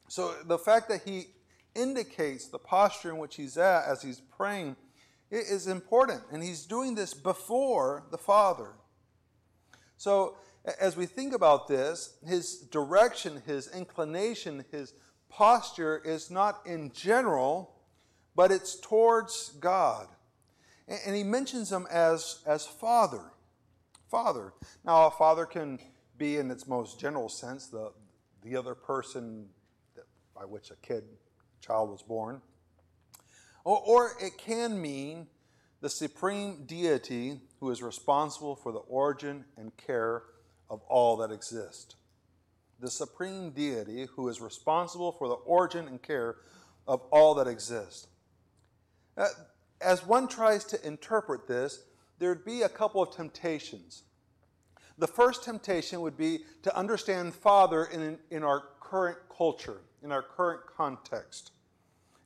So 0.08 0.34
the 0.46 0.58
fact 0.58 0.88
that 0.88 1.02
he 1.04 1.26
indicates 1.74 2.48
the 2.48 2.58
posture 2.58 3.10
in 3.10 3.18
which 3.18 3.36
he's 3.36 3.56
at 3.56 3.84
as 3.86 4.02
he's 4.02 4.20
praying 4.20 4.76
is 5.30 5.66
important. 5.66 6.22
And 6.32 6.42
he's 6.42 6.66
doing 6.66 6.94
this 6.94 7.14
before 7.14 8.04
the 8.10 8.18
Father. 8.18 8.72
So 9.96 10.36
as 10.80 10.96
we 10.96 11.06
think 11.06 11.34
about 11.34 11.68
this, 11.68 12.14
his 12.26 12.58
direction, 12.58 13.42
his 13.46 13.68
inclination, 13.68 14.64
his 14.70 14.92
posture 15.28 16.02
is 16.04 16.30
not 16.30 16.60
in 16.66 16.92
general, 16.92 17.74
but 18.34 18.50
it's 18.50 18.78
towards 18.78 19.50
God. 19.60 20.08
And 20.88 21.14
he 21.14 21.22
mentions 21.22 21.70
him 21.70 21.86
as, 21.90 22.42
as 22.46 22.66
Father. 22.66 23.32
Father. 24.10 24.52
Now, 24.84 25.06
a 25.06 25.10
father 25.10 25.46
can 25.46 25.78
be, 26.18 26.36
in 26.36 26.50
its 26.50 26.66
most 26.66 26.98
general 26.98 27.28
sense, 27.28 27.68
the, 27.68 27.92
the 28.42 28.56
other 28.56 28.74
person 28.74 29.46
by 30.34 30.44
which 30.44 30.70
a 30.70 30.76
kid, 30.76 31.04
child 31.60 31.90
was 31.90 32.02
born. 32.02 32.40
Or, 33.64 33.82
or 33.86 34.12
it 34.20 34.38
can 34.38 34.80
mean 34.80 35.26
the 35.80 35.88
supreme 35.88 36.64
deity 36.66 37.40
who 37.58 37.70
is 37.70 37.82
responsible 37.82 38.56
for 38.56 38.72
the 38.72 38.78
origin 38.78 39.44
and 39.56 39.76
care 39.76 40.22
of 40.68 40.82
all 40.88 41.16
that 41.18 41.30
exists. 41.30 41.96
The 42.80 42.90
supreme 42.90 43.50
deity 43.50 44.06
who 44.14 44.28
is 44.28 44.40
responsible 44.40 45.12
for 45.12 45.28
the 45.28 45.34
origin 45.34 45.86
and 45.86 46.00
care 46.00 46.36
of 46.86 47.02
all 47.10 47.34
that 47.34 47.46
exists. 47.46 48.06
Uh, 49.16 49.26
as 49.80 50.06
one 50.06 50.28
tries 50.28 50.64
to 50.64 50.86
interpret 50.86 51.46
this, 51.46 51.84
there'd 52.18 52.44
be 52.44 52.62
a 52.62 52.68
couple 52.68 53.02
of 53.02 53.14
temptations. 53.14 54.02
The 54.98 55.06
first 55.06 55.44
temptation 55.44 56.00
would 56.02 56.16
be 56.16 56.40
to 56.62 56.76
understand 56.76 57.34
Father 57.34 57.84
in, 57.86 58.18
in 58.30 58.42
our 58.42 58.64
current 58.80 59.18
culture, 59.34 59.80
in 60.02 60.12
our 60.12 60.22
current 60.22 60.60
context. 60.76 61.52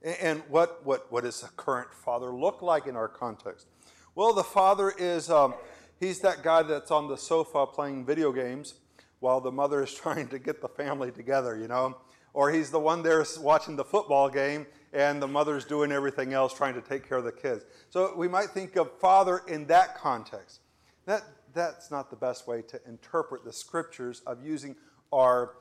And 0.03 0.43
what, 0.49 0.85
what, 0.85 1.11
what 1.11 1.25
does 1.25 1.43
a 1.43 1.49
current 1.49 1.93
father 1.93 2.31
look 2.31 2.61
like 2.61 2.87
in 2.87 2.95
our 2.97 3.09
context? 3.09 3.67
Well, 4.15 4.35
the 4.35 4.45
father 4.45 4.93
is, 4.97 5.31
um, 5.31 5.55
he's 5.99 6.21
that 6.21 6.43
guy 6.43 6.63
that's 6.63 6.91
on 6.91 7.09
the 7.09 7.17
sofa 7.17 7.67
playing 7.67 8.05
video 8.05 8.33
games 8.33 8.75
while 9.21 9.41
the 9.41 9.51
mother 9.51 9.83
is 9.83 9.95
trying 9.95 10.29
to 10.29 10.39
get 10.39 10.61
the 10.61 10.69
family 10.69 11.11
together, 11.11 11.59
you 11.59 11.69
know? 11.69 11.97
Or 12.35 12.51
he's 12.51 12.71
the 12.71 12.81
one 12.81 13.03
there 13.03 13.25
watching 13.41 13.77
the 13.77 13.85
football 13.85 14.29
game 14.29 14.67
and 14.93 15.21
the 15.21 15.29
mother's 15.29 15.65
doing 15.65 15.91
everything 15.91 16.33
else 16.33 16.53
trying 16.53 16.75
to 16.75 16.81
take 16.81 17.09
care 17.09 17.19
of 17.19 17.25
the 17.25 17.33
kids. 17.33 17.65
So 17.91 18.15
we 18.17 18.29
might 18.29 18.51
think 18.51 18.77
of 18.77 18.93
father 19.01 19.43
in 19.49 19.67
that 19.67 19.97
context. 19.97 20.61
That, 21.07 21.23
that's 21.53 21.91
not 21.91 22.11
the 22.11 22.17
best 22.17 22.47
way 22.47 22.63
to 22.63 22.81
interpret 22.87 23.45
the 23.45 23.53
scriptures 23.53 24.23
of 24.27 24.45
using 24.45 24.77
our, 25.13 25.55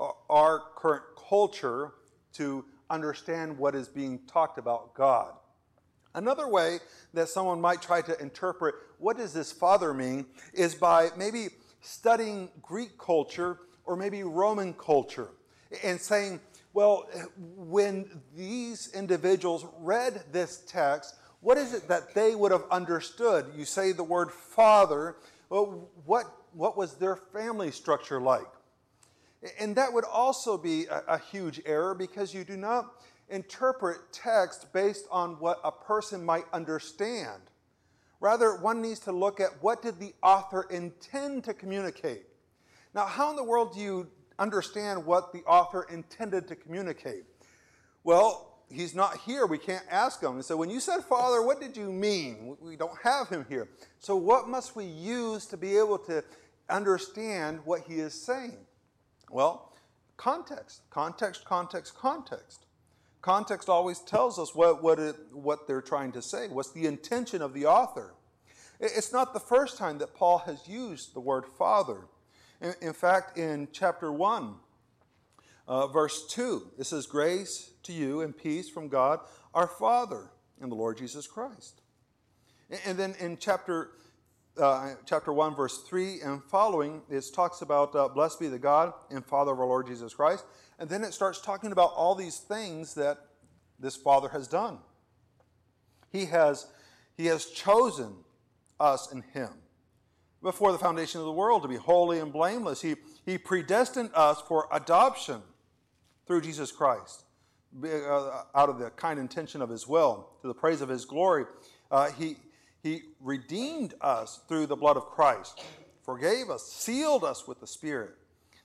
our 0.00 0.62
current 0.76 1.04
culture 1.28 1.92
to 2.34 2.64
understand 2.90 3.56
what 3.56 3.74
is 3.74 3.88
being 3.88 4.20
talked 4.26 4.58
about 4.58 4.94
God. 4.94 5.32
Another 6.14 6.48
way 6.48 6.78
that 7.14 7.28
someone 7.28 7.60
might 7.60 7.82
try 7.82 8.00
to 8.02 8.18
interpret 8.20 8.74
what 8.98 9.18
does 9.18 9.32
this 9.32 9.52
father 9.52 9.92
mean 9.92 10.26
is 10.54 10.74
by 10.74 11.10
maybe 11.16 11.48
studying 11.80 12.48
Greek 12.62 12.96
culture 12.98 13.58
or 13.84 13.96
maybe 13.96 14.22
Roman 14.22 14.72
culture 14.74 15.28
and 15.82 16.00
saying, 16.00 16.40
well, 16.72 17.08
when 17.36 18.22
these 18.34 18.90
individuals 18.94 19.66
read 19.80 20.24
this 20.32 20.62
text, 20.66 21.16
what 21.40 21.58
is 21.58 21.74
it 21.74 21.88
that 21.88 22.14
they 22.14 22.34
would 22.34 22.52
have 22.52 22.64
understood? 22.70 23.46
You 23.56 23.64
say 23.64 23.92
the 23.92 24.04
word 24.04 24.30
father, 24.30 25.16
well, 25.48 25.88
what, 26.04 26.24
what 26.52 26.76
was 26.76 26.94
their 26.94 27.16
family 27.16 27.70
structure 27.70 28.20
like? 28.20 28.46
And 29.58 29.76
that 29.76 29.92
would 29.92 30.04
also 30.04 30.56
be 30.56 30.86
a, 30.86 31.02
a 31.08 31.18
huge 31.18 31.60
error 31.66 31.94
because 31.94 32.34
you 32.34 32.44
do 32.44 32.56
not 32.56 32.92
interpret 33.28 33.98
text 34.12 34.72
based 34.72 35.06
on 35.10 35.32
what 35.40 35.60
a 35.64 35.72
person 35.72 36.24
might 36.24 36.44
understand. 36.52 37.42
Rather, 38.20 38.56
one 38.56 38.80
needs 38.80 39.00
to 39.00 39.12
look 39.12 39.40
at 39.40 39.50
what 39.60 39.82
did 39.82 39.98
the 39.98 40.14
author 40.22 40.66
intend 40.70 41.44
to 41.44 41.54
communicate. 41.54 42.24
Now, 42.94 43.06
how 43.06 43.30
in 43.30 43.36
the 43.36 43.44
world 43.44 43.74
do 43.74 43.80
you 43.80 44.08
understand 44.38 45.04
what 45.04 45.32
the 45.32 45.42
author 45.44 45.86
intended 45.90 46.48
to 46.48 46.56
communicate. 46.56 47.24
Well, 48.04 48.58
he's 48.70 48.94
not 48.94 49.18
here. 49.18 49.46
We 49.46 49.58
can't 49.58 49.84
ask 49.90 50.20
him. 50.20 50.42
So 50.42 50.56
when 50.56 50.70
you 50.70 50.80
said, 50.80 51.00
Father, 51.04 51.42
what 51.42 51.60
did 51.60 51.76
you 51.76 51.90
mean? 51.90 52.56
We 52.60 52.76
don't 52.76 52.98
have 53.02 53.28
him 53.28 53.46
here. 53.48 53.68
So 53.98 54.16
what 54.16 54.48
must 54.48 54.76
we 54.76 54.84
use 54.84 55.46
to 55.46 55.56
be 55.56 55.76
able 55.76 55.98
to 56.00 56.22
understand 56.68 57.60
what 57.64 57.82
he 57.82 57.94
is 57.94 58.14
saying? 58.14 58.58
Well, 59.30 59.72
context, 60.16 60.82
context, 60.90 61.44
context, 61.44 61.94
context. 61.94 62.66
Context 63.22 63.68
always 63.68 63.98
tells 64.00 64.38
us 64.38 64.54
what, 64.54 64.82
what, 64.82 64.98
it, 64.98 65.16
what 65.32 65.66
they're 65.66 65.82
trying 65.82 66.12
to 66.12 66.22
say, 66.22 66.48
what's 66.48 66.72
the 66.72 66.86
intention 66.86 67.42
of 67.42 67.54
the 67.54 67.66
author. 67.66 68.14
It's 68.78 69.12
not 69.12 69.32
the 69.32 69.40
first 69.40 69.78
time 69.78 69.98
that 69.98 70.14
Paul 70.14 70.38
has 70.38 70.68
used 70.68 71.14
the 71.14 71.20
word 71.20 71.46
Father. 71.46 72.06
In, 72.60 72.74
in 72.80 72.92
fact, 72.92 73.38
in 73.38 73.68
chapter 73.72 74.12
1, 74.12 74.54
uh, 75.66 75.86
verse 75.88 76.26
2, 76.28 76.70
it 76.78 76.84
says, 76.84 77.06
Grace 77.06 77.70
to 77.82 77.92
you 77.92 78.20
and 78.20 78.36
peace 78.36 78.68
from 78.68 78.88
God 78.88 79.20
our 79.54 79.66
Father 79.66 80.30
and 80.60 80.70
the 80.70 80.76
Lord 80.76 80.98
Jesus 80.98 81.26
Christ. 81.26 81.80
And, 82.70 82.80
and 82.84 82.98
then 82.98 83.14
in 83.18 83.38
chapter, 83.38 83.90
uh, 84.58 84.94
chapter 85.04 85.32
1, 85.32 85.54
verse 85.54 85.82
3 85.82 86.20
and 86.20 86.42
following, 86.44 87.02
it 87.10 87.24
talks 87.34 87.62
about 87.62 87.94
uh, 87.94 88.08
blessed 88.08 88.40
be 88.40 88.48
the 88.48 88.58
God 88.58 88.92
and 89.10 89.24
Father 89.24 89.52
of 89.52 89.60
our 89.60 89.66
Lord 89.66 89.86
Jesus 89.86 90.14
Christ. 90.14 90.44
And 90.78 90.88
then 90.88 91.04
it 91.04 91.12
starts 91.12 91.40
talking 91.40 91.72
about 91.72 91.92
all 91.94 92.14
these 92.14 92.38
things 92.38 92.94
that 92.94 93.18
this 93.78 93.96
Father 93.96 94.28
has 94.28 94.48
done. 94.48 94.78
He 96.10 96.26
has, 96.26 96.66
he 97.16 97.26
has 97.26 97.46
chosen 97.46 98.14
us 98.80 99.12
in 99.12 99.22
Him 99.22 99.50
before 100.42 100.72
the 100.72 100.78
foundation 100.78 101.20
of 101.20 101.26
the 101.26 101.32
world 101.32 101.62
to 101.62 101.68
be 101.68 101.76
holy 101.76 102.18
and 102.18 102.32
blameless. 102.32 102.80
He, 102.80 102.96
he 103.24 103.38
predestined 103.38 104.10
us 104.14 104.40
for 104.40 104.68
adoption 104.72 105.42
through 106.26 106.42
Jesus 106.42 106.72
Christ, 106.72 107.24
uh, 107.84 108.42
out 108.54 108.68
of 108.68 108.78
the 108.78 108.90
kind 108.90 109.18
intention 109.18 109.62
of 109.62 109.68
His 109.68 109.86
will, 109.86 110.30
to 110.42 110.48
the 110.48 110.54
praise 110.54 110.80
of 110.80 110.88
His 110.88 111.04
glory. 111.04 111.44
Uh, 111.90 112.10
he, 112.12 112.36
he 112.86 113.02
redeemed 113.20 113.94
us 114.00 114.40
through 114.48 114.66
the 114.66 114.76
blood 114.76 114.96
of 114.96 115.06
Christ, 115.06 115.62
forgave 116.04 116.50
us, 116.50 116.70
sealed 116.70 117.24
us 117.24 117.46
with 117.46 117.60
the 117.60 117.66
Spirit. 117.66 118.14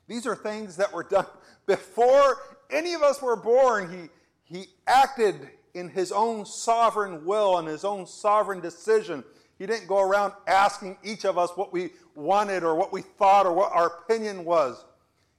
These 0.08 0.28
are 0.28 0.36
things 0.36 0.76
that 0.78 0.94
were 0.94 1.04
done 1.04 1.26
before 1.66 2.38
any 2.70 2.94
of 2.94 3.02
us 3.02 3.22
were 3.22 3.36
born. 3.36 4.10
He, 4.46 4.56
he 4.56 4.66
acted 4.88 5.50
in 5.74 5.90
His 5.90 6.12
own 6.12 6.46
sovereign 6.46 7.26
will 7.26 7.58
and 7.58 7.68
His 7.68 7.84
own 7.84 8.06
sovereign 8.06 8.60
decision 8.60 9.24
he 9.62 9.68
didn't 9.68 9.86
go 9.86 10.02
around 10.02 10.34
asking 10.48 10.98
each 11.04 11.24
of 11.24 11.38
us 11.38 11.52
what 11.56 11.72
we 11.72 11.92
wanted 12.16 12.64
or 12.64 12.74
what 12.74 12.92
we 12.92 13.04
thought 13.04 13.46
or 13.46 13.54
what 13.54 13.72
our 13.72 13.86
opinion 13.86 14.44
was. 14.44 14.84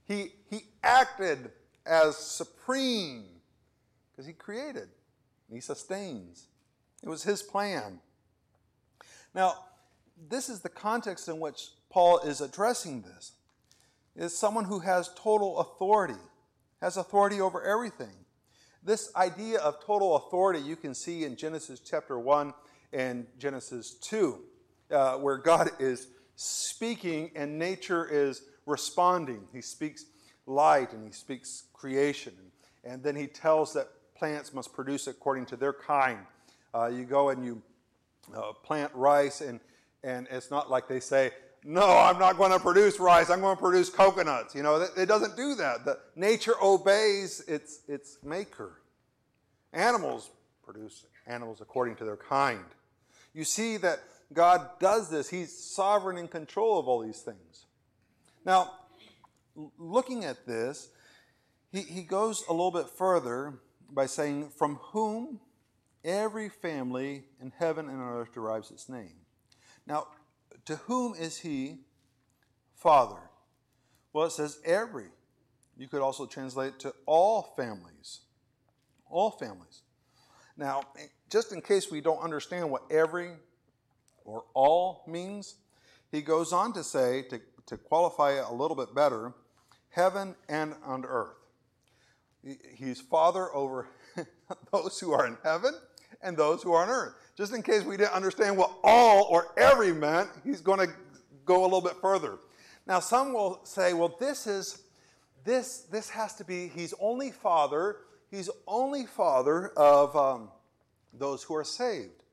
He, 0.05 0.35
he 0.49 0.61
acted 0.81 1.51
as 1.85 2.15
supreme 2.15 3.25
because 4.09 4.25
he 4.25 4.31
created, 4.31 4.87
he 5.51 5.59
sustains. 5.59 6.47
It 7.03 7.09
was 7.09 7.23
his 7.23 7.43
plan. 7.43 7.99
Now, 9.33 9.55
this 10.29 10.49
is 10.49 10.61
the 10.61 10.69
context 10.69 11.27
in 11.27 11.39
which 11.39 11.69
Paul 11.89 12.19
is 12.19 12.41
addressing 12.41 13.01
this. 13.01 13.33
Is 14.15 14.37
someone 14.37 14.65
who 14.65 14.79
has 14.79 15.09
total 15.15 15.59
authority. 15.59 16.19
has 16.81 16.97
authority 16.97 17.41
over 17.41 17.63
everything. 17.63 18.13
This 18.83 19.09
idea 19.15 19.59
of 19.59 19.83
total 19.83 20.17
authority 20.17 20.59
you 20.59 20.75
can 20.75 20.93
see 20.93 21.23
in 21.23 21.35
Genesis 21.35 21.79
chapter 21.79 22.19
1 22.19 22.53
and 22.91 23.25
Genesis 23.39 23.93
2, 24.01 24.39
uh, 24.91 25.15
where 25.15 25.37
God 25.37 25.69
is 25.79 26.07
speaking 26.35 27.31
and 27.35 27.57
nature 27.57 28.05
is 28.05 28.43
responding. 28.65 29.47
He 29.53 29.61
speaks 29.61 30.05
light 30.45 30.93
and 30.93 31.05
he 31.05 31.11
speaks 31.11 31.63
creation. 31.73 32.33
And 32.83 33.01
then 33.01 33.15
he 33.15 33.27
tells 33.27 33.73
that 33.73 33.87
plants 34.15 34.53
must 34.53 34.73
produce 34.73 35.07
according 35.07 35.45
to 35.47 35.55
their 35.55 35.73
kind. 35.73 36.19
Uh, 36.75 36.87
you 36.87 37.05
go 37.05 37.29
and 37.29 37.43
you 37.43 37.61
uh, 38.35 38.53
plant 38.63 38.91
rice, 38.93 39.41
and, 39.41 39.59
and 40.03 40.27
it's 40.31 40.51
not 40.51 40.69
like 40.69 40.87
they 40.87 40.99
say, 40.99 41.31
no, 41.65 41.97
I'm 41.97 42.19
not 42.19 42.37
going 42.37 42.51
to 42.51 42.59
produce 42.59 42.99
rice. 42.99 43.29
I'm 43.29 43.39
going 43.39 43.55
to 43.55 43.61
produce 43.61 43.89
coconuts. 43.89 44.53
You 44.53 44.63
know, 44.63 44.85
it 44.97 45.05
doesn't 45.05 45.37
do 45.37 45.55
that. 45.55 45.85
The, 45.85 45.97
nature 46.15 46.55
obeys 46.61 47.41
its, 47.47 47.79
its 47.87 48.17
maker. 48.23 48.81
Animals 49.71 50.29
produce 50.63 51.05
animals 51.25 51.61
according 51.61 51.95
to 51.97 52.05
their 52.05 52.17
kind. 52.17 52.65
You 53.33 53.45
see 53.45 53.77
that 53.77 53.99
God 54.33 54.67
does 54.79 55.09
this. 55.09 55.29
He's 55.29 55.57
sovereign 55.57 56.17
in 56.17 56.27
control 56.27 56.79
of 56.79 56.87
all 56.87 57.01
these 57.01 57.21
things. 57.21 57.65
Now, 58.45 58.71
looking 59.77 60.25
at 60.25 60.45
this, 60.45 60.89
he, 61.71 61.81
he 61.81 62.01
goes 62.03 62.43
a 62.49 62.51
little 62.51 62.71
bit 62.71 62.89
further 62.89 63.53
by 63.89 64.05
saying, 64.05 64.49
From 64.49 64.75
whom 64.75 65.39
every 66.03 66.49
family 66.49 67.23
in 67.41 67.51
heaven 67.57 67.89
and 67.89 68.01
on 68.01 68.07
earth 68.07 68.33
derives 68.33 68.71
its 68.71 68.89
name. 68.89 69.15
Now, 69.85 70.07
to 70.65 70.75
whom 70.77 71.13
is 71.15 71.39
he 71.39 71.79
father? 72.75 73.19
Well, 74.11 74.27
it 74.27 74.31
says 74.31 74.59
every. 74.65 75.07
You 75.77 75.87
could 75.87 76.01
also 76.01 76.25
translate 76.25 76.79
to 76.79 76.93
all 77.05 77.53
families. 77.57 78.21
All 79.09 79.31
families. 79.31 79.81
Now, 80.55 80.83
just 81.29 81.51
in 81.51 81.61
case 81.61 81.89
we 81.89 82.01
don't 82.01 82.21
understand 82.21 82.69
what 82.69 82.83
every 82.91 83.31
or 84.23 84.43
all 84.53 85.03
means, 85.07 85.55
he 86.11 86.21
goes 86.21 86.53
on 86.53 86.73
to 86.73 86.83
say, 86.83 87.23
to, 87.23 87.41
to 87.65 87.77
qualify 87.77 88.33
it 88.33 88.45
a 88.47 88.53
little 88.53 88.77
bit 88.77 88.93
better, 88.93 89.33
heaven 89.89 90.35
and 90.47 90.75
on 90.85 91.05
earth. 91.05 91.35
He's 92.75 93.01
father 93.01 93.53
over 93.55 93.87
those 94.71 94.99
who 94.99 95.11
are 95.13 95.25
in 95.25 95.37
heaven 95.43 95.73
and 96.23 96.37
those 96.37 96.63
who 96.63 96.73
are 96.73 96.83
on 96.83 96.89
earth. 96.89 97.13
Just 97.35 97.53
in 97.53 97.61
case 97.61 97.83
we 97.83 97.97
didn't 97.97 98.13
understand 98.13 98.57
what 98.57 98.71
all 98.83 99.27
or 99.29 99.53
every 99.57 99.93
meant, 99.93 100.29
he's 100.43 100.61
going 100.61 100.79
to 100.79 100.93
go 101.45 101.61
a 101.61 101.65
little 101.65 101.81
bit 101.81 101.95
further. 102.01 102.37
Now, 102.85 102.99
some 102.99 103.33
will 103.33 103.61
say, 103.63 103.93
well, 103.93 104.15
this 104.19 104.45
is 104.47 104.83
this 105.43 105.79
this 105.91 106.09
has 106.09 106.35
to 106.35 106.45
be 106.45 106.67
he's 106.67 106.93
only 106.99 107.31
father 107.31 107.97
he's 108.31 108.49
only 108.67 109.05
father 109.05 109.69
of 109.77 110.15
um, 110.15 110.49
those 111.13 111.43
who 111.43 111.55
are 111.55 111.63
saved 111.63 112.23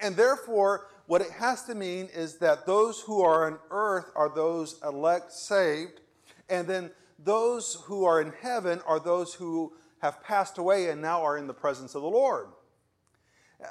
and 0.00 0.16
therefore 0.16 0.88
what 1.06 1.20
it 1.20 1.30
has 1.30 1.64
to 1.64 1.74
mean 1.74 2.08
is 2.14 2.38
that 2.38 2.66
those 2.66 3.00
who 3.00 3.22
are 3.22 3.46
on 3.46 3.58
earth 3.70 4.10
are 4.14 4.32
those 4.34 4.80
elect 4.84 5.32
saved 5.32 6.00
and 6.48 6.66
then 6.66 6.90
those 7.18 7.82
who 7.84 8.04
are 8.04 8.20
in 8.20 8.32
heaven 8.40 8.80
are 8.86 9.00
those 9.00 9.34
who 9.34 9.72
have 10.00 10.22
passed 10.22 10.58
away 10.58 10.90
and 10.90 11.00
now 11.00 11.22
are 11.22 11.38
in 11.38 11.46
the 11.46 11.54
presence 11.54 11.94
of 11.94 12.02
the 12.02 12.08
lord 12.08 12.48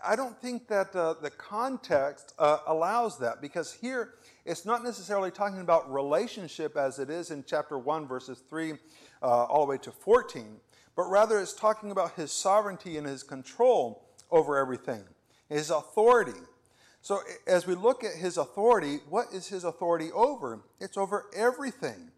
I 0.04 0.16
don't 0.16 0.40
think 0.42 0.68
that 0.68 0.96
uh, 0.96 1.14
the 1.22 1.30
context 1.30 2.34
uh, 2.40 2.60
allows 2.66 3.20
that 3.20 3.40
because 3.42 3.74
here 3.74 4.16
it's 4.44 4.66
not 4.66 4.84
necessarily 4.84 5.30
talking 5.30 5.62
about 5.62 5.92
relationship 5.92 6.76
as 6.76 6.98
it 6.98 7.10
is 7.10 7.30
in 7.30 7.44
chapter 7.48 7.78
1, 7.78 8.08
verses 8.08 8.42
3 8.50 8.72
uh, 8.72 8.76
all 9.26 9.66
the 9.66 9.70
way 9.70 9.78
to 9.80 9.92
14, 9.92 10.58
but 10.96 11.04
rather 11.04 11.40
it's 11.40 11.54
talking 11.54 11.92
about 11.92 12.14
his 12.14 12.32
sovereignty 12.32 12.98
and 12.98 13.06
his 13.06 13.22
control 13.22 14.08
over 14.32 14.58
everything, 14.58 15.04
his 15.50 15.70
authority. 15.70 16.40
So 17.02 17.20
as 17.46 17.68
we 17.68 17.76
look 17.76 18.04
at 18.04 18.16
his 18.16 18.38
authority, 18.38 18.98
what 19.10 19.28
is 19.32 19.48
his 19.48 19.64
authority 19.64 20.12
over? 20.12 20.62
It's 20.80 20.98
over 20.98 21.26
everything. 21.36 22.12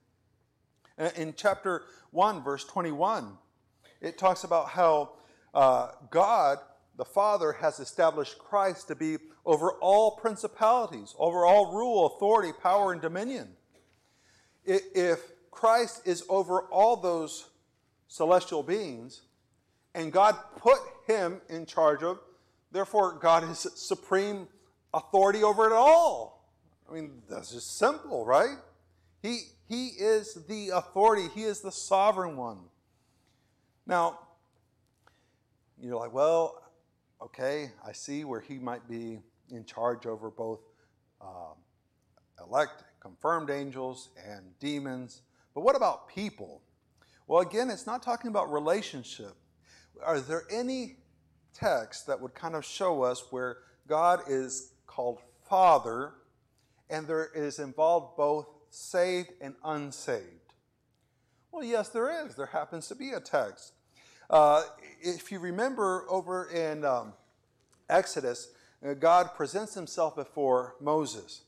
In 1.18 1.34
chapter 1.36 1.84
1, 2.12 2.44
verse 2.44 2.64
21, 2.64 3.38
it 4.00 4.18
talks 4.18 4.46
about 4.46 4.70
how 4.70 5.12
uh, 5.54 5.90
God 6.10 6.60
the 6.98 7.06
Father 7.06 7.54
has 7.54 7.80
established 7.80 8.40
Christ 8.40 8.88
to 8.88 8.96
be 8.96 9.18
over 9.46 9.72
all 9.74 10.18
principalities, 10.18 11.16
over 11.18 11.46
all 11.46 11.74
rule, 11.74 12.08
authority, 12.08 12.52
power, 12.62 12.92
and 12.92 13.02
dominion. 13.02 13.50
If 14.66 15.20
Christ 15.52 16.02
is 16.06 16.24
over 16.28 16.62
all 16.64 16.98
those 16.98 17.50
celestial 18.08 18.64
beings, 18.64 19.22
and 19.94 20.12
God 20.12 20.36
put 20.58 20.80
him 21.08 21.40
in 21.50 21.66
charge 21.66 22.04
of, 22.04 22.20
therefore, 22.72 23.18
God 23.20 23.50
is 23.50 23.68
supreme 23.76 24.48
authority 24.94 25.44
over 25.44 25.68
it 25.68 25.74
all. 25.74 26.52
I 26.90 26.94
mean, 26.94 27.22
that's 27.30 27.52
just 27.52 27.78
simple, 27.78 28.26
right? 28.26 28.58
He, 29.22 29.42
he 29.68 29.88
is 29.88 30.34
the 30.48 30.70
authority, 30.70 31.28
He 31.34 31.44
is 31.44 31.62
the 31.62 31.72
sovereign 31.72 32.38
one. 32.38 32.60
Now, 33.86 34.20
you're 35.80 35.96
like, 35.96 36.14
well, 36.14 36.64
okay, 37.22 37.72
I 37.86 37.92
see 37.92 38.24
where 38.24 38.42
he 38.42 38.60
might 38.60 38.88
be 38.88 39.20
in 39.50 39.66
charge 39.66 40.06
over 40.06 40.30
both 40.30 40.60
um, 41.22 41.56
elect, 42.46 42.84
confirmed 43.00 43.50
angels, 43.50 44.10
and 44.26 44.58
demons. 44.60 45.22
But 45.54 45.62
what 45.62 45.76
about 45.76 46.08
people? 46.08 46.62
Well, 47.28 47.42
again, 47.42 47.70
it's 47.70 47.88
not 47.88 48.04
talking 48.04 48.30
about 48.30 48.52
relationship. 48.52 49.36
Are 50.04 50.20
there 50.20 50.44
any 50.52 50.98
texts 51.54 52.04
that 52.06 52.22
would 52.22 52.36
kind 52.36 52.56
of 52.56 52.64
show 52.64 53.04
us 53.04 53.24
where 53.32 53.58
God 53.88 54.22
is 54.28 54.74
called 54.86 55.20
Father 55.50 56.14
and 56.90 57.08
there 57.08 57.30
is 57.34 57.60
involved 57.60 58.16
both 58.16 58.48
saved 58.70 59.32
and 59.42 59.56
unsaved? 59.64 60.54
Well, 61.52 61.64
yes, 61.64 61.90
there 61.90 62.26
is. 62.26 62.36
There 62.36 62.46
happens 62.46 62.88
to 62.88 62.96
be 62.96 63.12
a 63.12 63.20
text. 63.20 63.74
Uh, 64.30 64.64
if 65.02 65.32
you 65.32 65.40
remember 65.40 66.06
over 66.10 66.50
in 66.50 66.84
um, 66.84 67.14
Exodus, 67.90 68.50
uh, 68.86 68.94
God 68.94 69.30
presents 69.36 69.74
himself 69.74 70.16
before 70.16 70.76
Moses. 70.82 71.44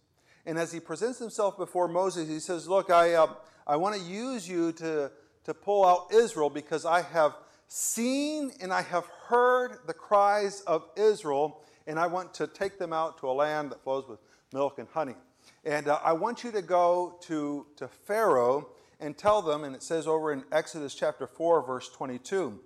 And 0.46 0.58
as 0.58 0.72
he 0.72 0.80
presents 0.80 1.20
himself 1.20 1.58
before 1.58 1.90
Moses, 1.90 2.30
he 2.30 2.40
says, 2.40 2.70
Look, 2.70 2.90
I, 2.90 3.14
uh, 3.14 3.34
I 3.68 3.76
want 3.76 3.96
to 3.96 4.02
use 4.02 4.48
you 4.48 4.72
to, 4.74 5.12
to 5.44 5.54
pull 5.54 5.86
out 5.86 6.08
Israel 6.14 6.50
because 6.50 6.86
I 6.86 7.02
have 7.02 7.34
seen 7.68 8.52
and 8.62 8.72
I 8.72 8.82
have 8.82 9.06
heard 9.28 9.80
the 9.86 9.94
cries 9.94 10.62
of 10.62 10.86
Israel, 10.96 11.62
and 11.86 12.00
I 12.00 12.08
want 12.08 12.34
to 12.36 12.48
take 12.48 12.80
them 12.80 12.94
out 12.94 13.20
to 13.20 13.30
a 13.30 13.34
land 13.34 13.72
that 13.72 13.84
flows 13.84 14.08
with 14.08 14.20
milk 14.54 14.80
and 14.80 14.88
honey. 14.94 15.16
And 15.66 15.90
uh, 15.90 16.00
I 16.02 16.14
want 16.14 16.46
you 16.46 16.52
to 16.54 16.62
go 16.62 17.20
to, 17.24 17.66
to 17.76 17.90
Pharaoh 17.90 18.70
and 19.02 19.18
tell 19.18 19.42
them, 19.42 19.66
and 19.66 19.76
it 19.76 19.84
says 19.84 20.08
over 20.08 20.32
in 20.32 20.44
Exodus 20.52 20.96
chapter 20.96 21.28
4, 21.28 21.66
verse 21.66 21.90
22 21.90 22.60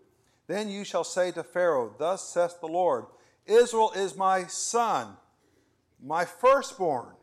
then 0.47 0.69
you 0.69 0.83
shall 0.83 1.03
say 1.03 1.31
to 1.31 1.43
Pharaoh, 1.43 1.93
Thus 1.97 2.27
saith 2.27 2.59
the 2.59 2.67
Lord, 2.67 3.05
Israel 3.45 3.91
is 3.95 4.15
my 4.15 4.45
son, 4.45 5.17
my 6.01 6.25
firstborn. 6.25 7.15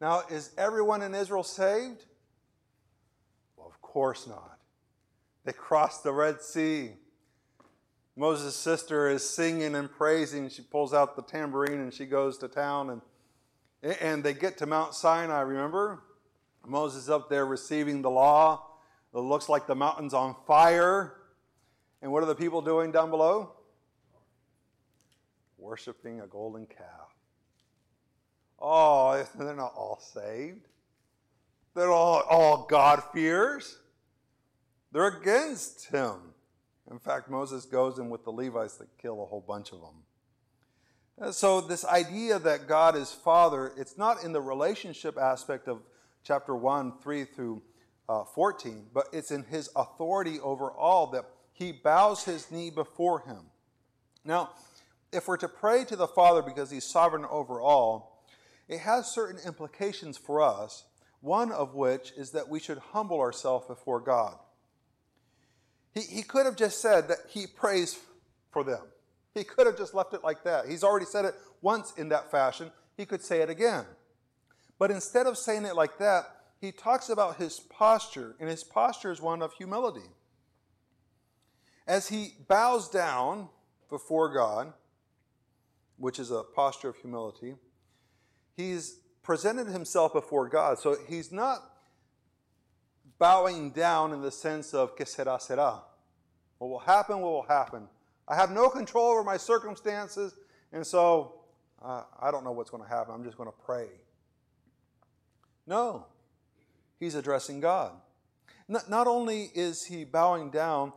Now, 0.00 0.22
is 0.30 0.50
everyone 0.56 1.02
in 1.02 1.14
Israel 1.14 1.42
saved? 1.42 2.04
Well, 3.56 3.66
of 3.66 3.80
course 3.82 4.26
not. 4.26 4.58
They 5.44 5.52
crossed 5.52 6.02
the 6.02 6.12
Red 6.12 6.40
Sea. 6.40 6.92
Moses' 8.16 8.56
sister 8.56 9.08
is 9.08 9.28
singing 9.28 9.74
and 9.74 9.90
praising. 9.90 10.48
She 10.48 10.62
pulls 10.62 10.92
out 10.92 11.16
the 11.16 11.22
tambourine 11.22 11.80
and 11.80 11.92
she 11.92 12.06
goes 12.06 12.38
to 12.38 12.48
town. 12.48 13.00
And, 13.82 13.96
and 14.00 14.24
they 14.24 14.34
get 14.34 14.58
to 14.58 14.66
Mount 14.66 14.94
Sinai, 14.94 15.40
remember? 15.40 16.02
Moses 16.66 17.08
up 17.08 17.30
there 17.30 17.46
receiving 17.46 18.02
the 18.02 18.10
law. 18.10 18.66
It 19.14 19.18
looks 19.18 19.48
like 19.48 19.66
the 19.66 19.74
mountain's 19.74 20.14
on 20.14 20.36
fire. 20.46 21.19
And 22.02 22.10
what 22.10 22.22
are 22.22 22.26
the 22.26 22.34
people 22.34 22.62
doing 22.62 22.92
down 22.92 23.10
below? 23.10 23.52
Worshipping 25.58 26.20
a 26.20 26.26
golden 26.26 26.66
calf. 26.66 27.14
Oh, 28.58 29.24
they're 29.38 29.54
not 29.54 29.72
all 29.76 30.00
saved. 30.00 30.66
They're 31.74 31.92
all, 31.92 32.22
all 32.28 32.66
God 32.68 33.02
fears. 33.12 33.78
They're 34.92 35.06
against 35.06 35.86
him. 35.86 36.16
In 36.90 36.98
fact, 36.98 37.30
Moses 37.30 37.64
goes 37.64 37.98
in 37.98 38.10
with 38.10 38.24
the 38.24 38.32
Levites 38.32 38.76
that 38.78 38.88
kill 38.98 39.22
a 39.22 39.26
whole 39.26 39.44
bunch 39.46 39.70
of 39.72 39.80
them. 39.80 41.32
So, 41.32 41.60
this 41.60 41.84
idea 41.84 42.38
that 42.38 42.66
God 42.66 42.96
is 42.96 43.12
Father, 43.12 43.72
it's 43.76 43.98
not 43.98 44.24
in 44.24 44.32
the 44.32 44.40
relationship 44.40 45.18
aspect 45.18 45.68
of 45.68 45.82
chapter 46.24 46.56
1, 46.56 46.94
3 47.02 47.24
through 47.24 47.62
uh, 48.08 48.24
14, 48.24 48.86
but 48.92 49.06
it's 49.12 49.30
in 49.30 49.44
his 49.44 49.68
authority 49.76 50.40
over 50.40 50.70
all 50.70 51.06
that 51.08 51.26
he 51.60 51.72
bows 51.72 52.24
his 52.24 52.50
knee 52.50 52.70
before 52.70 53.20
him. 53.20 53.42
Now, 54.24 54.50
if 55.12 55.28
we're 55.28 55.36
to 55.36 55.48
pray 55.48 55.84
to 55.84 55.94
the 55.94 56.08
Father 56.08 56.40
because 56.40 56.70
he's 56.70 56.84
sovereign 56.84 57.26
over 57.30 57.60
all, 57.60 58.24
it 58.66 58.80
has 58.80 59.12
certain 59.12 59.38
implications 59.46 60.16
for 60.16 60.40
us, 60.40 60.84
one 61.20 61.52
of 61.52 61.74
which 61.74 62.12
is 62.16 62.30
that 62.30 62.48
we 62.48 62.60
should 62.60 62.78
humble 62.78 63.20
ourselves 63.20 63.66
before 63.66 64.00
God. 64.00 64.38
He, 65.92 66.00
he 66.00 66.22
could 66.22 66.46
have 66.46 66.56
just 66.56 66.80
said 66.80 67.08
that 67.08 67.18
he 67.28 67.46
prays 67.46 67.98
for 68.50 68.64
them. 68.64 68.80
He 69.34 69.44
could 69.44 69.66
have 69.66 69.76
just 69.76 69.92
left 69.92 70.14
it 70.14 70.24
like 70.24 70.44
that. 70.44 70.66
He's 70.66 70.82
already 70.82 71.04
said 71.04 71.26
it 71.26 71.34
once 71.60 71.92
in 71.98 72.08
that 72.08 72.30
fashion. 72.30 72.70
He 72.96 73.04
could 73.04 73.22
say 73.22 73.42
it 73.42 73.50
again. 73.50 73.84
But 74.78 74.90
instead 74.90 75.26
of 75.26 75.36
saying 75.36 75.66
it 75.66 75.76
like 75.76 75.98
that, 75.98 76.24
he 76.58 76.72
talks 76.72 77.10
about 77.10 77.36
his 77.36 77.60
posture, 77.60 78.34
and 78.40 78.48
his 78.48 78.64
posture 78.64 79.10
is 79.10 79.20
one 79.20 79.42
of 79.42 79.52
humility. 79.52 80.08
As 81.90 82.06
he 82.06 82.34
bows 82.46 82.88
down 82.88 83.48
before 83.88 84.32
God, 84.32 84.72
which 85.96 86.20
is 86.20 86.30
a 86.30 86.44
posture 86.44 86.90
of 86.90 86.96
humility, 86.98 87.56
he's 88.56 89.00
presented 89.24 89.66
himself 89.66 90.12
before 90.12 90.48
God. 90.48 90.78
So 90.78 90.96
he's 91.08 91.32
not 91.32 91.58
bowing 93.18 93.72
down 93.72 94.12
in 94.12 94.22
the 94.22 94.30
sense 94.30 94.72
of 94.72 94.94
que 94.94 95.04
será, 95.04 95.40
será. 95.44 95.80
What 96.58 96.68
will 96.68 96.78
happen, 96.78 97.18
what 97.18 97.32
will 97.32 97.46
happen. 97.48 97.88
I 98.28 98.36
have 98.36 98.52
no 98.52 98.68
control 98.68 99.10
over 99.10 99.24
my 99.24 99.36
circumstances, 99.36 100.32
and 100.72 100.86
so 100.86 101.40
uh, 101.82 102.04
I 102.22 102.30
don't 102.30 102.44
know 102.44 102.52
what's 102.52 102.70
going 102.70 102.84
to 102.84 102.88
happen. 102.88 103.12
I'm 103.12 103.24
just 103.24 103.36
going 103.36 103.48
to 103.50 103.64
pray. 103.66 103.88
No, 105.66 106.06
he's 107.00 107.16
addressing 107.16 107.58
God. 107.58 107.94
Not, 108.68 108.88
not 108.88 109.08
only 109.08 109.50
is 109.56 109.86
he 109.86 110.04
bowing 110.04 110.50
down 110.50 110.92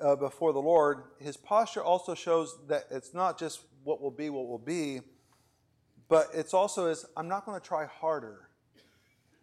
uh, 0.00 0.16
before 0.16 0.52
the 0.52 0.60
Lord, 0.60 1.04
his 1.18 1.36
posture 1.36 1.82
also 1.82 2.14
shows 2.14 2.56
that 2.68 2.84
it's 2.90 3.14
not 3.14 3.38
just 3.38 3.60
what 3.84 4.00
will 4.00 4.10
be, 4.10 4.30
what 4.30 4.48
will 4.48 4.58
be, 4.58 5.00
but 6.08 6.28
it's 6.34 6.54
also 6.54 6.86
is 6.86 7.04
I'm 7.16 7.28
not 7.28 7.46
going 7.46 7.60
to 7.60 7.66
try 7.66 7.86
harder. 7.86 8.48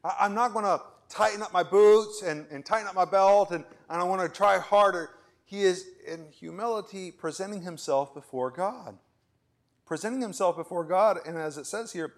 I, 0.03 0.15
I'm 0.21 0.33
not 0.33 0.53
going 0.53 0.65
to 0.65 0.81
tighten 1.09 1.41
up 1.41 1.51
my 1.53 1.63
boots 1.63 2.21
and, 2.21 2.45
and 2.51 2.65
tighten 2.65 2.87
up 2.87 2.95
my 2.95 3.05
belt 3.05 3.51
and, 3.51 3.65
and 3.89 4.01
I 4.01 4.03
want 4.03 4.21
to 4.21 4.29
try 4.29 4.57
harder. 4.57 5.11
He 5.45 5.63
is 5.63 5.85
in 6.07 6.27
humility 6.31 7.11
presenting 7.11 7.61
himself 7.61 8.13
before 8.13 8.51
God. 8.51 8.97
Presenting 9.85 10.21
himself 10.21 10.55
before 10.55 10.85
God, 10.85 11.19
and 11.25 11.37
as 11.37 11.57
it 11.57 11.65
says 11.65 11.91
here 11.91 12.13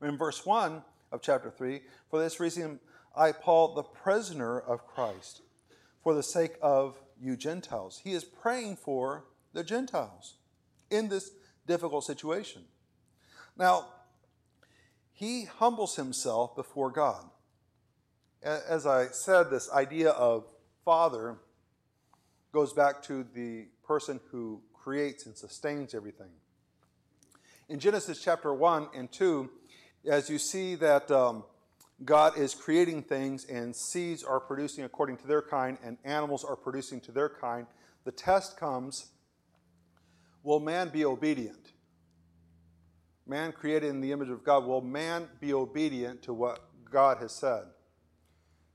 in 0.00 0.16
verse 0.16 0.46
1 0.46 0.82
of 1.12 1.20
chapter 1.20 1.50
3, 1.50 1.82
for 2.08 2.18
this 2.18 2.40
reason 2.40 2.80
I, 3.14 3.32
Paul, 3.32 3.74
the 3.74 3.82
prisoner 3.82 4.58
of 4.58 4.86
Christ, 4.86 5.42
for 6.02 6.14
the 6.14 6.22
sake 6.22 6.54
of 6.62 6.96
you 7.20 7.36
Gentiles. 7.36 8.00
He 8.04 8.12
is 8.12 8.24
praying 8.24 8.76
for 8.76 9.24
the 9.52 9.64
Gentiles 9.64 10.34
in 10.90 11.08
this 11.08 11.30
difficult 11.66 12.04
situation. 12.04 12.64
Now, 13.56 13.86
he 15.12 15.44
humbles 15.44 15.96
himself 15.96 16.54
before 16.54 16.90
God 16.90 17.24
as 18.42 18.86
I 18.86 19.08
said, 19.08 19.50
this 19.50 19.70
idea 19.70 20.10
of 20.10 20.44
father 20.84 21.36
goes 22.52 22.72
back 22.72 23.02
to 23.04 23.24
the 23.34 23.66
person 23.86 24.20
who 24.30 24.62
creates 24.72 25.26
and 25.26 25.36
sustains 25.36 25.94
everything. 25.94 26.30
In 27.68 27.78
Genesis 27.78 28.22
chapter 28.22 28.54
1 28.54 28.88
and 28.94 29.10
2, 29.10 29.50
as 30.10 30.30
you 30.30 30.38
see 30.38 30.74
that 30.76 31.10
um, 31.10 31.44
God 32.04 32.38
is 32.38 32.54
creating 32.54 33.02
things 33.02 33.44
and 33.44 33.74
seeds 33.74 34.22
are 34.22 34.38
producing 34.38 34.84
according 34.84 35.16
to 35.18 35.26
their 35.26 35.42
kind 35.42 35.78
and 35.82 35.98
animals 36.04 36.44
are 36.44 36.56
producing 36.56 37.00
to 37.02 37.12
their 37.12 37.28
kind, 37.28 37.66
the 38.04 38.12
test 38.12 38.56
comes 38.56 39.10
will 40.42 40.60
man 40.60 40.88
be 40.88 41.04
obedient? 41.04 41.72
Man 43.26 43.52
created 43.52 43.90
in 43.90 44.00
the 44.00 44.12
image 44.12 44.30
of 44.30 44.44
God, 44.44 44.64
will 44.64 44.80
man 44.80 45.28
be 45.40 45.52
obedient 45.52 46.22
to 46.22 46.32
what 46.32 46.60
God 46.90 47.18
has 47.18 47.32
said? 47.34 47.64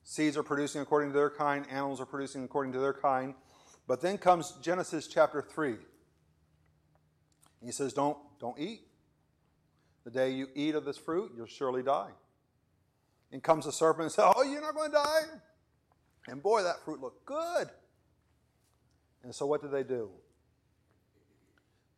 Seeds 0.04 0.38
are 0.38 0.44
producing 0.44 0.82
according 0.82 1.10
to 1.10 1.18
their 1.18 1.30
kind, 1.30 1.66
animals 1.72 2.02
are 2.02 2.06
producing 2.06 2.44
according 2.44 2.74
to 2.74 2.80
their 2.80 2.94
kind. 2.94 3.34
But 3.88 4.02
then 4.02 4.18
comes 4.18 4.54
Genesis 4.62 5.08
chapter 5.08 5.42
3. 5.42 5.76
He 7.64 7.72
says, 7.72 7.94
Don't, 7.94 8.18
don't 8.40 8.60
eat. 8.60 8.82
The 10.04 10.12
day 10.12 10.32
you 10.32 10.48
eat 10.54 10.76
of 10.76 10.84
this 10.86 10.98
fruit, 10.98 11.32
you'll 11.36 11.48
surely 11.48 11.82
die. 11.82 12.10
And 13.34 13.44
comes 13.44 13.66
the 13.66 13.72
serpent 13.72 14.04
and 14.04 14.12
says, 14.12 14.32
Oh, 14.36 14.44
you're 14.44 14.62
not 14.62 14.76
going 14.76 14.92
to 14.92 14.98
die? 14.98 15.22
And 16.28 16.42
boy, 16.42 16.62
that 16.64 16.86
fruit 16.86 17.02
looked 17.02 17.26
good. 17.26 17.68
And 19.24 19.34
so 19.34 19.48
what 19.48 19.62
did 19.62 19.72
they 19.72 19.84
do? 19.84 20.12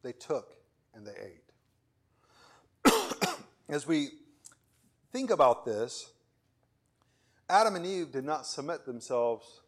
They 0.01 0.13
took 0.13 0.53
and 0.93 1.05
they 1.05 1.11
ate. 2.85 2.93
As 3.69 3.85
we 3.85 4.09
think 5.11 5.29
about 5.29 5.65
this, 5.65 6.09
Adam 7.49 7.75
and 7.75 7.85
Eve 7.85 8.13
did 8.13 8.23
not 8.23 8.47
submit 8.47 8.85
themselves 8.85 9.61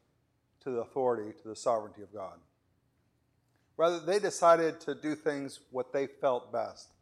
to 0.62 0.70
the 0.70 0.80
authority, 0.80 1.34
to 1.42 1.48
the 1.50 1.56
sovereignty 1.56 2.02
of 2.02 2.14
God. 2.14 2.40
Rather, 3.76 4.00
they 4.00 4.20
decided 4.20 4.80
to 4.82 4.96
do 4.96 5.16
things 5.16 5.60
what 5.72 5.92
they 5.92 6.08
felt 6.08 6.52
best. 6.54 6.94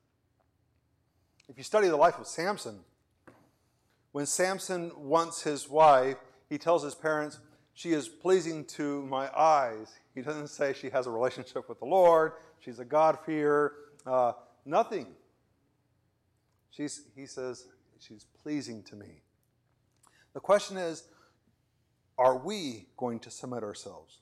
If 1.48 1.58
you 1.58 1.64
study 1.64 1.88
the 1.88 1.96
life 1.96 2.18
of 2.18 2.26
Samson, 2.26 2.80
when 4.16 4.26
Samson 4.26 4.94
wants 4.96 5.42
his 5.42 5.68
wife, 5.68 6.16
he 6.48 6.58
tells 6.58 6.82
his 6.82 6.96
parents, 6.96 7.38
She 7.74 7.92
is 7.92 8.08
pleasing 8.08 8.64
to 8.68 9.02
my 9.08 9.30
eyes. 9.38 9.92
He 10.14 10.22
doesn't 10.22 10.48
say 10.48 10.72
she 10.72 10.90
has 10.92 11.06
a 11.06 11.12
relationship 11.12 11.68
with 11.68 11.80
the 11.80 11.86
Lord, 11.86 12.32
she's 12.62 12.80
a 12.80 12.86
God-fearer, 12.86 13.74
uh, 14.06 14.32
nothing. 14.66 15.08
She's, 16.72 17.02
he 17.14 17.26
says, 17.26 17.66
She's 18.00 18.26
pleasing 18.42 18.84
to 18.84 18.96
me. 18.96 19.22
The 20.34 20.40
question 20.40 20.78
is 20.78 21.04
are 22.18 22.38
we 22.38 22.88
going 22.96 23.20
to 23.20 23.30
submit 23.30 23.64
ourselves? 23.64 24.20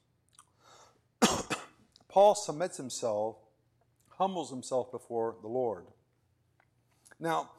Paul 2.09 2.33
submits 2.33 2.77
himself, 2.77 3.35
humbles 4.09 4.49
himself 4.49 4.91
before 4.91 5.35
the 5.43 5.49
Lord. 5.49 5.85
Now, 7.19 7.51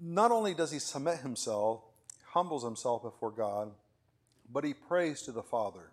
not 0.00 0.30
only 0.30 0.54
does 0.54 0.72
he 0.72 0.78
submit 0.78 1.18
himself, 1.18 1.82
humbles 2.28 2.64
himself 2.64 3.02
before 3.02 3.30
God, 3.30 3.72
but 4.50 4.64
he 4.64 4.74
prays 4.74 5.22
to 5.22 5.32
the 5.32 5.42
Father. 5.42 5.90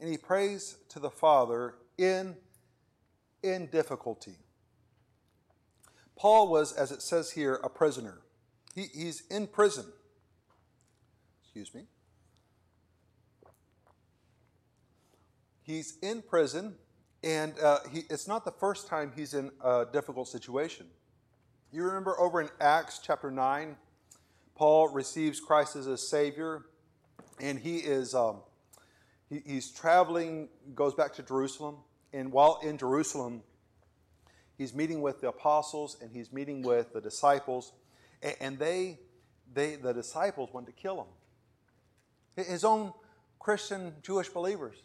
And 0.00 0.10
he 0.10 0.16
prays 0.16 0.76
to 0.88 0.98
the 0.98 1.10
Father 1.10 1.74
in, 1.96 2.36
in 3.42 3.66
difficulty. 3.66 4.36
Paul 6.16 6.48
was, 6.48 6.72
as 6.72 6.90
it 6.90 7.00
says 7.00 7.30
here, 7.30 7.60
a 7.62 7.68
prisoner. 7.68 8.18
He, 8.74 8.86
he's 8.92 9.22
in 9.30 9.46
prison. 9.46 9.86
Excuse 11.42 11.74
me. 11.74 11.84
He's 15.62 15.96
in 16.02 16.22
prison, 16.22 16.74
and 17.22 17.58
uh, 17.60 17.78
he, 17.92 18.02
it's 18.10 18.26
not 18.26 18.44
the 18.44 18.52
first 18.52 18.88
time 18.88 19.12
he's 19.14 19.34
in 19.34 19.50
a 19.62 19.86
difficult 19.92 20.28
situation. 20.28 20.86
You 21.72 21.84
remember 21.84 22.18
over 22.18 22.40
in 22.40 22.48
Acts 22.60 22.98
chapter 23.00 23.30
9, 23.30 23.76
Paul 24.56 24.88
receives 24.88 25.38
Christ 25.38 25.76
as 25.76 25.86
a 25.86 25.96
Savior, 25.96 26.62
and 27.38 27.60
he 27.60 27.76
is 27.76 28.12
um, 28.12 28.38
he, 29.28 29.40
he's 29.46 29.70
traveling, 29.70 30.48
goes 30.74 30.94
back 30.94 31.14
to 31.14 31.22
Jerusalem, 31.22 31.76
and 32.12 32.32
while 32.32 32.58
in 32.64 32.76
Jerusalem, 32.76 33.44
he's 34.58 34.74
meeting 34.74 35.00
with 35.00 35.20
the 35.20 35.28
apostles 35.28 35.96
and 36.02 36.10
he's 36.10 36.32
meeting 36.32 36.60
with 36.60 36.92
the 36.92 37.00
disciples, 37.00 37.72
and, 38.20 38.34
and 38.40 38.58
they, 38.58 38.98
they 39.54 39.76
the 39.76 39.92
disciples 39.92 40.52
want 40.52 40.66
to 40.66 40.72
kill 40.72 41.06
him. 42.36 42.44
His 42.46 42.64
own 42.64 42.92
Christian 43.38 43.94
Jewish 44.02 44.28
believers, 44.28 44.82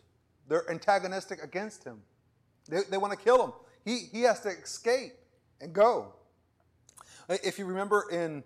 they're 0.48 0.70
antagonistic 0.70 1.44
against 1.44 1.84
him. 1.84 2.04
They, 2.70 2.82
they 2.92 2.98
want 2.98 3.12
to 3.12 3.20
kill 3.20 3.44
him. 3.44 3.54
He, 3.84 4.08
he 4.12 4.22
has 4.22 4.42
to 4.42 4.50
escape 4.50 5.14
and 5.60 5.74
go. 5.74 6.14
If 7.28 7.58
you 7.58 7.66
remember 7.66 8.06
in 8.12 8.44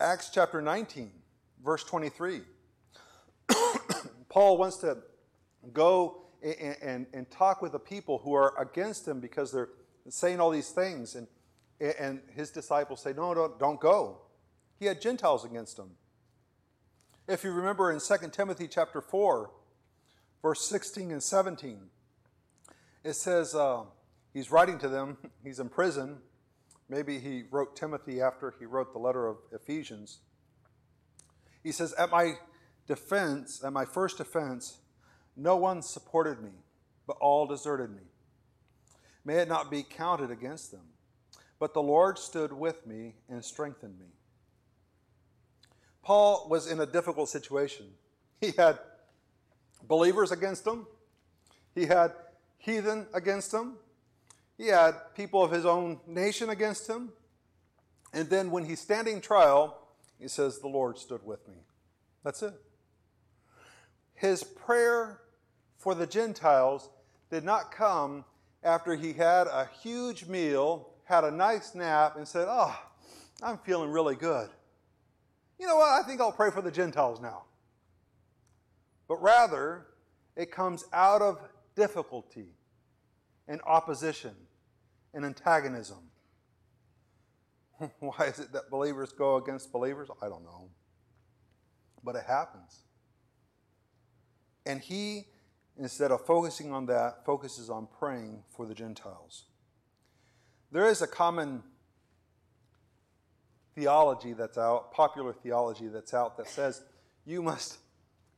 Acts 0.00 0.30
chapter 0.30 0.60
19, 0.60 1.12
verse 1.64 1.84
23, 1.84 2.40
Paul 4.28 4.58
wants 4.58 4.78
to 4.78 4.98
go 5.72 6.22
and, 6.42 6.76
and, 6.82 7.06
and, 7.12 7.30
talk 7.30 7.62
with 7.62 7.72
the 7.72 7.78
people 7.78 8.18
who 8.18 8.32
are 8.32 8.58
against 8.60 9.06
him 9.06 9.20
because 9.20 9.52
they're 9.52 9.68
saying 10.08 10.40
all 10.40 10.50
these 10.50 10.70
things. 10.70 11.14
And, 11.14 11.28
and 11.98 12.20
his 12.34 12.50
disciples 12.50 13.00
say, 13.00 13.12
No, 13.12 13.34
don't, 13.34 13.58
don't 13.58 13.78
go. 13.78 14.22
He 14.78 14.86
had 14.86 15.00
Gentiles 15.00 15.44
against 15.44 15.78
him. 15.78 15.90
If 17.28 17.44
you 17.44 17.52
remember 17.52 17.92
in 17.92 18.00
2 18.00 18.30
Timothy 18.32 18.66
chapter 18.66 19.00
4, 19.00 19.50
verse 20.42 20.62
16 20.62 21.12
and 21.12 21.22
17, 21.22 21.78
it 23.04 23.12
says 23.12 23.54
uh, 23.54 23.82
he's 24.32 24.50
writing 24.50 24.78
to 24.78 24.88
them, 24.88 25.18
he's 25.44 25.60
in 25.60 25.68
prison. 25.68 26.18
Maybe 26.90 27.20
he 27.20 27.44
wrote 27.48 27.76
Timothy 27.76 28.20
after 28.20 28.52
he 28.58 28.66
wrote 28.66 28.92
the 28.92 28.98
letter 28.98 29.28
of 29.28 29.36
Ephesians. 29.52 30.18
He 31.62 31.70
says, 31.70 31.94
At 31.94 32.10
my 32.10 32.34
defense, 32.88 33.62
at 33.64 33.72
my 33.72 33.84
first 33.84 34.18
defense, 34.18 34.78
no 35.36 35.54
one 35.54 35.82
supported 35.82 36.42
me, 36.42 36.50
but 37.06 37.16
all 37.20 37.46
deserted 37.46 37.90
me. 37.90 38.02
May 39.24 39.36
it 39.36 39.48
not 39.48 39.70
be 39.70 39.84
counted 39.84 40.32
against 40.32 40.72
them. 40.72 40.82
But 41.60 41.74
the 41.74 41.82
Lord 41.82 42.18
stood 42.18 42.52
with 42.52 42.84
me 42.86 43.14
and 43.28 43.44
strengthened 43.44 43.98
me. 44.00 44.06
Paul 46.02 46.48
was 46.48 46.66
in 46.66 46.80
a 46.80 46.86
difficult 46.86 47.28
situation. 47.28 47.86
He 48.40 48.52
had 48.56 48.78
believers 49.86 50.32
against 50.32 50.66
him, 50.66 50.86
he 51.74 51.86
had 51.86 52.12
heathen 52.58 53.06
against 53.14 53.52
him, 53.52 53.74
he 54.60 54.66
had 54.66 54.92
people 55.14 55.42
of 55.42 55.50
his 55.50 55.64
own 55.64 55.98
nation 56.06 56.50
against 56.50 56.86
him. 56.86 57.12
And 58.12 58.28
then 58.28 58.50
when 58.50 58.66
he's 58.66 58.78
standing 58.78 59.22
trial, 59.22 59.88
he 60.18 60.28
says, 60.28 60.58
The 60.58 60.68
Lord 60.68 60.98
stood 60.98 61.24
with 61.24 61.48
me. 61.48 61.54
That's 62.22 62.42
it. 62.42 62.52
His 64.14 64.44
prayer 64.44 65.22
for 65.78 65.94
the 65.94 66.06
Gentiles 66.06 66.90
did 67.30 67.42
not 67.42 67.72
come 67.72 68.26
after 68.62 68.94
he 68.94 69.14
had 69.14 69.46
a 69.46 69.66
huge 69.80 70.26
meal, 70.26 70.90
had 71.04 71.24
a 71.24 71.30
nice 71.30 71.74
nap, 71.74 72.16
and 72.18 72.28
said, 72.28 72.46
Oh, 72.46 72.78
I'm 73.42 73.56
feeling 73.56 73.90
really 73.90 74.14
good. 74.14 74.50
You 75.58 75.68
know 75.68 75.76
what? 75.76 75.88
I 75.88 76.06
think 76.06 76.20
I'll 76.20 76.32
pray 76.32 76.50
for 76.50 76.60
the 76.60 76.70
Gentiles 76.70 77.18
now. 77.18 77.44
But 79.08 79.22
rather, 79.22 79.86
it 80.36 80.50
comes 80.50 80.84
out 80.92 81.22
of 81.22 81.38
difficulty 81.74 82.48
and 83.48 83.62
opposition 83.64 84.34
and 85.14 85.24
antagonism. 85.24 86.10
Why 88.00 88.26
is 88.26 88.38
it 88.38 88.52
that 88.52 88.70
believers 88.70 89.12
go 89.12 89.36
against 89.36 89.72
believers? 89.72 90.08
I 90.22 90.28
don't 90.28 90.44
know. 90.44 90.68
But 92.04 92.16
it 92.16 92.24
happens. 92.26 92.80
And 94.66 94.80
he, 94.80 95.26
instead 95.78 96.10
of 96.10 96.24
focusing 96.26 96.72
on 96.72 96.86
that, 96.86 97.24
focuses 97.24 97.70
on 97.70 97.88
praying 97.98 98.42
for 98.54 98.66
the 98.66 98.74
Gentiles. 98.74 99.44
There 100.70 100.86
is 100.86 101.02
a 101.02 101.06
common 101.06 101.62
theology 103.74 104.32
that's 104.32 104.58
out, 104.58 104.92
popular 104.92 105.32
theology 105.32 105.88
that's 105.88 106.14
out, 106.14 106.36
that 106.36 106.48
says 106.48 106.82
you 107.24 107.42
must 107.42 107.78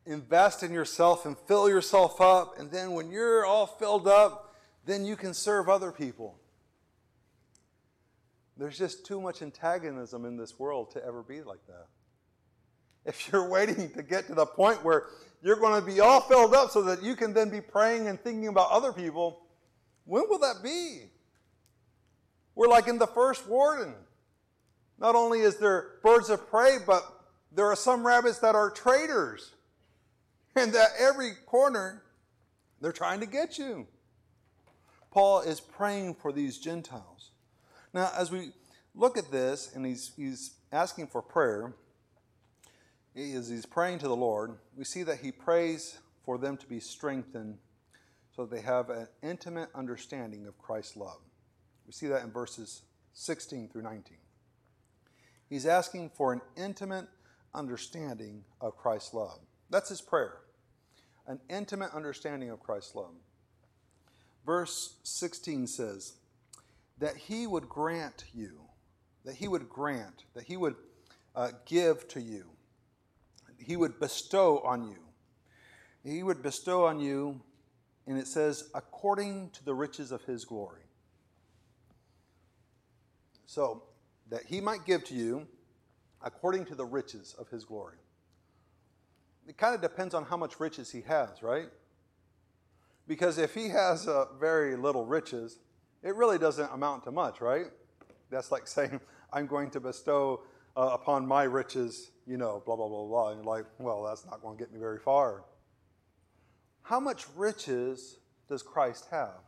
invest 0.06 0.62
in 0.62 0.72
yourself 0.72 1.26
and 1.26 1.36
fill 1.46 1.68
yourself 1.68 2.20
up, 2.20 2.58
and 2.58 2.70
then 2.70 2.92
when 2.92 3.10
you're 3.10 3.44
all 3.44 3.66
filled 3.66 4.08
up, 4.08 4.56
then 4.84 5.04
you 5.04 5.16
can 5.16 5.32
serve 5.34 5.68
other 5.68 5.92
people. 5.92 6.38
There's 8.56 8.78
just 8.78 9.06
too 9.06 9.20
much 9.20 9.42
antagonism 9.42 10.24
in 10.24 10.36
this 10.36 10.58
world 10.58 10.90
to 10.92 11.04
ever 11.04 11.22
be 11.22 11.42
like 11.42 11.66
that. 11.66 11.86
If 13.04 13.30
you're 13.30 13.48
waiting 13.48 13.90
to 13.90 14.02
get 14.02 14.26
to 14.28 14.34
the 14.34 14.46
point 14.46 14.84
where 14.84 15.06
you're 15.42 15.56
going 15.56 15.80
to 15.80 15.86
be 15.86 16.00
all 16.00 16.20
filled 16.20 16.54
up 16.54 16.70
so 16.70 16.82
that 16.82 17.02
you 17.02 17.16
can 17.16 17.32
then 17.32 17.50
be 17.50 17.60
praying 17.60 18.06
and 18.06 18.20
thinking 18.20 18.48
about 18.48 18.70
other 18.70 18.92
people, 18.92 19.40
when 20.04 20.24
will 20.28 20.38
that 20.38 20.62
be? 20.62 21.10
We're 22.54 22.68
like 22.68 22.86
in 22.86 22.98
the 22.98 23.06
first 23.06 23.48
warren. 23.48 23.94
Not 24.98 25.16
only 25.16 25.40
is 25.40 25.56
there 25.56 25.98
birds 26.04 26.30
of 26.30 26.48
prey, 26.48 26.78
but 26.86 27.04
there 27.50 27.66
are 27.66 27.76
some 27.76 28.06
rabbits 28.06 28.38
that 28.38 28.54
are 28.54 28.70
traitors. 28.70 29.50
And 30.54 30.72
that 30.74 30.90
every 30.98 31.32
corner, 31.46 32.02
they're 32.80 32.92
trying 32.92 33.20
to 33.20 33.26
get 33.26 33.58
you. 33.58 33.86
Paul 35.10 35.40
is 35.40 35.60
praying 35.60 36.14
for 36.14 36.32
these 36.32 36.58
Gentiles. 36.58 37.11
Now, 37.94 38.10
as 38.16 38.30
we 38.30 38.52
look 38.94 39.18
at 39.18 39.30
this, 39.30 39.72
and 39.74 39.84
he's, 39.84 40.12
he's 40.16 40.52
asking 40.70 41.08
for 41.08 41.22
prayer, 41.22 41.74
as 43.14 43.48
he's 43.48 43.66
praying 43.66 43.98
to 43.98 44.08
the 44.08 44.16
Lord, 44.16 44.56
we 44.76 44.84
see 44.84 45.02
that 45.02 45.18
he 45.18 45.32
prays 45.32 45.98
for 46.24 46.38
them 46.38 46.56
to 46.56 46.66
be 46.66 46.80
strengthened 46.80 47.58
so 48.34 48.46
that 48.46 48.54
they 48.54 48.62
have 48.62 48.88
an 48.88 49.08
intimate 49.22 49.68
understanding 49.74 50.46
of 50.46 50.56
Christ's 50.58 50.96
love. 50.96 51.18
We 51.86 51.92
see 51.92 52.06
that 52.06 52.22
in 52.22 52.30
verses 52.30 52.82
16 53.12 53.68
through 53.68 53.82
19. 53.82 54.16
He's 55.50 55.66
asking 55.66 56.10
for 56.14 56.32
an 56.32 56.40
intimate 56.56 57.08
understanding 57.54 58.44
of 58.60 58.78
Christ's 58.78 59.12
love. 59.12 59.38
That's 59.68 59.90
his 59.90 60.00
prayer. 60.00 60.38
An 61.26 61.40
intimate 61.50 61.92
understanding 61.92 62.48
of 62.48 62.60
Christ's 62.60 62.94
love. 62.94 63.12
Verse 64.46 64.96
16 65.02 65.66
says, 65.66 66.14
that 66.98 67.16
he 67.16 67.46
would 67.46 67.68
grant 67.68 68.24
you, 68.32 68.60
that 69.24 69.34
he 69.34 69.48
would 69.48 69.68
grant, 69.68 70.24
that 70.34 70.44
he 70.44 70.56
would 70.56 70.76
uh, 71.34 71.50
give 71.66 72.06
to 72.08 72.20
you, 72.20 72.44
he 73.58 73.76
would 73.76 73.98
bestow 74.00 74.58
on 74.60 74.88
you. 74.88 74.98
He 76.04 76.22
would 76.22 76.42
bestow 76.42 76.86
on 76.86 76.98
you, 76.98 77.40
and 78.06 78.18
it 78.18 78.26
says, 78.26 78.70
according 78.74 79.50
to 79.50 79.64
the 79.64 79.74
riches 79.74 80.10
of 80.10 80.24
his 80.24 80.44
glory. 80.44 80.82
So, 83.46 83.84
that 84.30 84.46
he 84.46 84.60
might 84.60 84.84
give 84.84 85.04
to 85.04 85.14
you 85.14 85.46
according 86.22 86.64
to 86.66 86.74
the 86.74 86.84
riches 86.84 87.34
of 87.38 87.48
his 87.48 87.64
glory. 87.64 87.98
It 89.46 89.56
kind 89.56 89.74
of 89.74 89.80
depends 89.80 90.14
on 90.14 90.24
how 90.24 90.36
much 90.36 90.60
riches 90.60 90.90
he 90.90 91.02
has, 91.02 91.42
right? 91.42 91.68
Because 93.06 93.38
if 93.38 93.54
he 93.54 93.68
has 93.68 94.06
uh, 94.06 94.26
very 94.38 94.76
little 94.76 95.04
riches, 95.04 95.58
it 96.02 96.14
really 96.14 96.38
doesn't 96.38 96.70
amount 96.72 97.04
to 97.04 97.10
much, 97.10 97.40
right? 97.40 97.66
That's 98.30 98.50
like 98.50 98.66
saying, 98.66 99.00
I'm 99.32 99.46
going 99.46 99.70
to 99.70 99.80
bestow 99.80 100.40
uh, 100.76 100.90
upon 100.92 101.26
my 101.26 101.44
riches, 101.44 102.10
you 102.26 102.36
know, 102.36 102.62
blah, 102.64 102.76
blah, 102.76 102.88
blah, 102.88 103.06
blah. 103.06 103.28
And 103.30 103.44
you're 103.44 103.54
like, 103.54 103.66
well, 103.78 104.04
that's 104.04 104.26
not 104.26 104.42
going 104.42 104.56
to 104.56 104.62
get 104.62 104.72
me 104.72 104.80
very 104.80 104.98
far. 104.98 105.44
How 106.82 106.98
much 106.98 107.26
riches 107.36 108.16
does 108.48 108.62
Christ 108.62 109.06
have? 109.10 109.40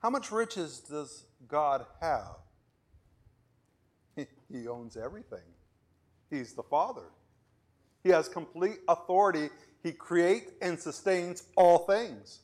How 0.00 0.10
much 0.10 0.30
riches 0.30 0.80
does 0.80 1.24
God 1.48 1.86
have? 2.00 2.36
He, 4.16 4.26
he 4.50 4.68
owns 4.68 4.96
everything. 4.96 5.38
He's 6.28 6.52
the 6.52 6.62
Father. 6.62 7.04
He 8.02 8.10
has 8.10 8.28
complete 8.28 8.78
authority. 8.88 9.48
He 9.82 9.92
creates 9.92 10.52
and 10.60 10.78
sustains 10.78 11.44
all 11.56 11.78
things 11.86 12.40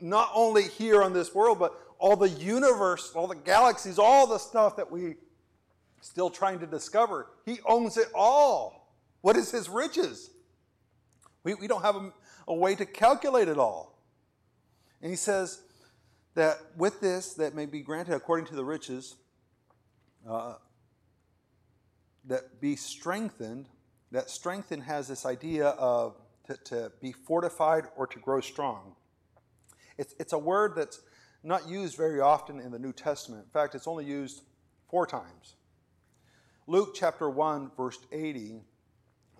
not 0.00 0.30
only 0.34 0.64
here 0.64 1.02
on 1.02 1.12
this 1.12 1.34
world, 1.34 1.58
but 1.58 1.74
all 1.98 2.16
the 2.16 2.28
universe, 2.28 3.12
all 3.14 3.26
the 3.26 3.34
galaxies, 3.34 3.98
all 3.98 4.26
the 4.26 4.38
stuff 4.38 4.76
that 4.76 4.90
we 4.90 5.16
still 6.00 6.30
trying 6.30 6.58
to 6.60 6.66
discover. 6.66 7.28
He 7.44 7.58
owns 7.66 7.96
it 7.96 8.08
all. 8.14 8.94
What 9.20 9.36
is 9.36 9.50
his 9.50 9.68
riches? 9.68 10.30
We, 11.44 11.54
we 11.54 11.66
don't 11.66 11.82
have 11.82 11.96
a, 11.96 12.12
a 12.48 12.54
way 12.54 12.74
to 12.74 12.86
calculate 12.86 13.48
it 13.48 13.58
all. 13.58 14.02
And 15.00 15.10
he 15.10 15.16
says 15.16 15.60
that 16.34 16.58
with 16.76 17.00
this, 17.00 17.34
that 17.34 17.54
may 17.54 17.66
be 17.66 17.80
granted 17.80 18.14
according 18.14 18.46
to 18.46 18.56
the 18.56 18.64
riches, 18.64 19.16
uh, 20.28 20.54
that 22.24 22.60
be 22.60 22.76
strengthened, 22.76 23.68
that 24.10 24.28
strengthened 24.28 24.82
has 24.82 25.06
this 25.06 25.24
idea 25.24 25.68
of 25.68 26.16
to, 26.46 26.56
to 26.64 26.92
be 27.00 27.12
fortified 27.12 27.84
or 27.96 28.06
to 28.06 28.18
grow 28.18 28.40
strong. 28.40 28.95
It's, 29.98 30.14
it's 30.18 30.32
a 30.32 30.38
word 30.38 30.74
that's 30.76 31.00
not 31.42 31.68
used 31.68 31.96
very 31.96 32.20
often 32.20 32.60
in 32.60 32.72
the 32.72 32.78
New 32.78 32.92
Testament. 32.92 33.44
In 33.44 33.50
fact, 33.50 33.74
it's 33.74 33.86
only 33.86 34.04
used 34.04 34.42
four 34.90 35.06
times. 35.06 35.54
Luke 36.66 36.94
chapter 36.94 37.30
1, 37.30 37.70
verse 37.76 37.98
80, 38.10 38.60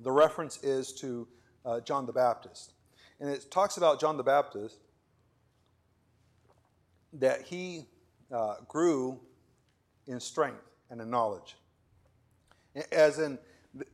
the 0.00 0.12
reference 0.12 0.62
is 0.62 0.92
to 0.94 1.26
uh, 1.64 1.80
John 1.80 2.06
the 2.06 2.12
Baptist. 2.12 2.74
And 3.20 3.28
it 3.28 3.50
talks 3.50 3.76
about 3.76 4.00
John 4.00 4.16
the 4.16 4.22
Baptist 4.22 4.78
that 7.14 7.42
he 7.42 7.86
uh, 8.30 8.56
grew 8.68 9.18
in 10.06 10.20
strength 10.20 10.62
and 10.90 11.00
in 11.00 11.10
knowledge. 11.10 11.56
As 12.92 13.18
in, 13.18 13.38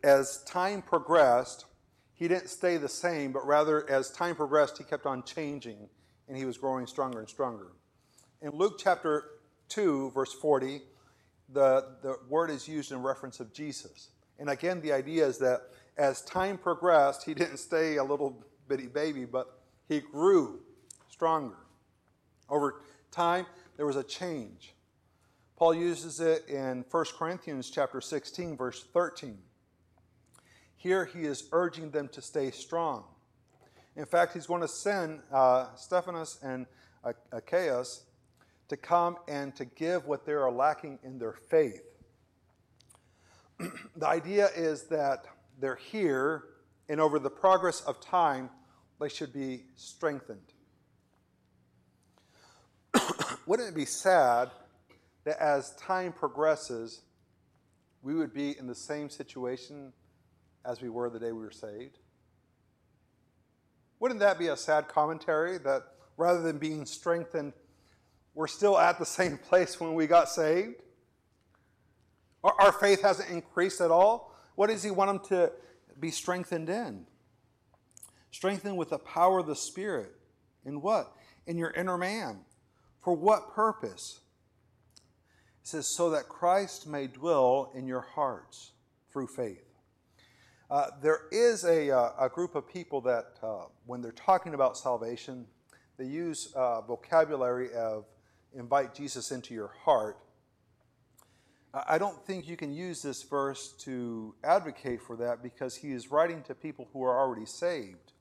as 0.02 0.42
time 0.44 0.82
progressed, 0.82 1.64
he 2.12 2.28
didn't 2.28 2.48
stay 2.48 2.76
the 2.76 2.88
same, 2.88 3.32
but 3.32 3.46
rather 3.46 3.88
as 3.88 4.10
time 4.10 4.36
progressed, 4.36 4.76
he 4.76 4.84
kept 4.84 5.06
on 5.06 5.22
changing 5.22 5.88
and 6.32 6.38
he 6.38 6.46
was 6.46 6.56
growing 6.56 6.86
stronger 6.86 7.18
and 7.18 7.28
stronger. 7.28 7.72
In 8.40 8.52
Luke 8.52 8.80
chapter 8.82 9.32
2, 9.68 10.12
verse 10.12 10.32
40, 10.32 10.80
the, 11.52 11.84
the 12.00 12.16
word 12.26 12.48
is 12.48 12.66
used 12.66 12.90
in 12.90 13.02
reference 13.02 13.38
of 13.38 13.52
Jesus. 13.52 14.08
And 14.38 14.48
again, 14.48 14.80
the 14.80 14.94
idea 14.94 15.26
is 15.26 15.36
that 15.40 15.60
as 15.98 16.22
time 16.22 16.56
progressed, 16.56 17.26
he 17.26 17.34
didn't 17.34 17.58
stay 17.58 17.96
a 17.96 18.02
little 18.02 18.42
bitty 18.66 18.86
baby, 18.86 19.26
but 19.26 19.60
he 19.90 20.00
grew 20.00 20.60
stronger. 21.10 21.58
Over 22.48 22.80
time, 23.10 23.44
there 23.76 23.84
was 23.84 23.96
a 23.96 24.02
change. 24.02 24.72
Paul 25.56 25.74
uses 25.74 26.18
it 26.18 26.48
in 26.48 26.86
1 26.90 27.04
Corinthians 27.18 27.68
chapter 27.68 28.00
16, 28.00 28.56
verse 28.56 28.82
13. 28.94 29.36
Here 30.76 31.04
he 31.04 31.24
is 31.24 31.44
urging 31.52 31.90
them 31.90 32.08
to 32.08 32.22
stay 32.22 32.50
strong. 32.52 33.04
In 33.96 34.06
fact, 34.06 34.32
he's 34.32 34.46
going 34.46 34.62
to 34.62 34.68
send 34.68 35.20
uh, 35.30 35.74
Stephanas 35.76 36.38
and 36.42 36.66
Achaicus 37.32 38.04
to 38.68 38.76
come 38.76 39.16
and 39.28 39.54
to 39.56 39.64
give 39.64 40.06
what 40.06 40.24
they 40.24 40.32
are 40.32 40.50
lacking 40.50 40.98
in 41.02 41.18
their 41.18 41.34
faith. 41.34 41.82
the 43.96 44.06
idea 44.06 44.48
is 44.56 44.84
that 44.84 45.26
they're 45.60 45.76
here, 45.76 46.44
and 46.88 47.00
over 47.00 47.18
the 47.18 47.30
progress 47.30 47.82
of 47.82 48.00
time, 48.00 48.48
they 48.98 49.08
should 49.10 49.32
be 49.32 49.64
strengthened. 49.76 50.54
Wouldn't 53.46 53.68
it 53.68 53.74
be 53.74 53.84
sad 53.84 54.50
that 55.24 55.38
as 55.38 55.74
time 55.76 56.12
progresses, 56.12 57.02
we 58.02 58.14
would 58.14 58.32
be 58.32 58.56
in 58.58 58.66
the 58.66 58.74
same 58.74 59.10
situation 59.10 59.92
as 60.64 60.80
we 60.80 60.88
were 60.88 61.10
the 61.10 61.18
day 61.18 61.32
we 61.32 61.40
were 61.40 61.50
saved? 61.50 61.98
Wouldn't 64.02 64.18
that 64.18 64.36
be 64.36 64.48
a 64.48 64.56
sad 64.56 64.88
commentary 64.88 65.58
that 65.58 65.84
rather 66.16 66.42
than 66.42 66.58
being 66.58 66.86
strengthened, 66.86 67.52
we're 68.34 68.48
still 68.48 68.76
at 68.76 68.98
the 68.98 69.06
same 69.20 69.38
place 69.38 69.78
when 69.78 69.94
we 69.94 70.08
got 70.08 70.28
saved? 70.28 70.82
Our, 72.42 72.52
our 72.58 72.72
faith 72.72 73.02
hasn't 73.02 73.30
increased 73.30 73.80
at 73.80 73.92
all. 73.92 74.36
What 74.56 74.70
does 74.70 74.82
He 74.82 74.90
want 74.90 75.08
them 75.08 75.28
to 75.28 75.52
be 76.00 76.10
strengthened 76.10 76.68
in? 76.68 77.06
Strengthened 78.32 78.76
with 78.76 78.90
the 78.90 78.98
power 78.98 79.38
of 79.38 79.46
the 79.46 79.54
Spirit. 79.54 80.10
In 80.64 80.80
what? 80.80 81.12
In 81.46 81.56
your 81.56 81.70
inner 81.70 81.96
man. 81.96 82.40
For 83.04 83.14
what 83.14 83.54
purpose? 83.54 84.18
It 85.60 85.68
says, 85.68 85.86
so 85.86 86.10
that 86.10 86.28
Christ 86.28 86.88
may 86.88 87.06
dwell 87.06 87.70
in 87.72 87.86
your 87.86 88.00
hearts 88.00 88.72
through 89.12 89.28
faith. 89.28 89.71
Uh, 90.72 90.86
there 91.02 91.24
is 91.30 91.64
a, 91.64 91.90
uh, 91.90 92.12
a, 92.18 92.30
group 92.30 92.54
of 92.54 92.66
people 92.66 93.02
that, 93.02 93.34
uh, 93.42 93.64
when 93.84 94.00
they're 94.00 94.10
talking 94.10 94.54
about 94.54 94.74
salvation, 94.74 95.44
they 95.98 96.06
use 96.06 96.50
uh, 96.56 96.80
vocabulary 96.80 97.70
of 97.74 98.06
invite 98.54 98.94
Jesus 98.94 99.32
into 99.32 99.52
your 99.52 99.70
heart. 99.84 100.16
I 101.74 101.98
don't 101.98 102.24
think 102.26 102.48
you 102.48 102.56
can 102.56 102.72
use 102.72 103.02
this 103.02 103.22
verse 103.22 103.74
to 103.80 104.34
advocate 104.42 105.02
for 105.02 105.14
that 105.16 105.42
because 105.42 105.76
he 105.76 105.92
is 105.92 106.10
writing 106.10 106.42
to 106.44 106.54
people 106.54 106.88
who 106.94 107.02
are 107.02 107.20
already 107.20 107.44
saved. 107.44 108.14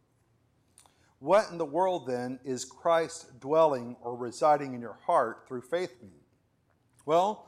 What 1.19 1.51
in 1.51 1.57
the 1.57 1.63
world 1.63 2.05
then 2.05 2.37
is 2.43 2.65
Christ 2.65 3.39
dwelling 3.39 3.95
or 4.01 4.17
residing 4.17 4.73
in 4.73 4.81
your 4.81 4.99
heart 5.05 5.45
through 5.47 5.61
faith 5.61 5.95
mean? 6.01 6.19
Well, 7.05 7.47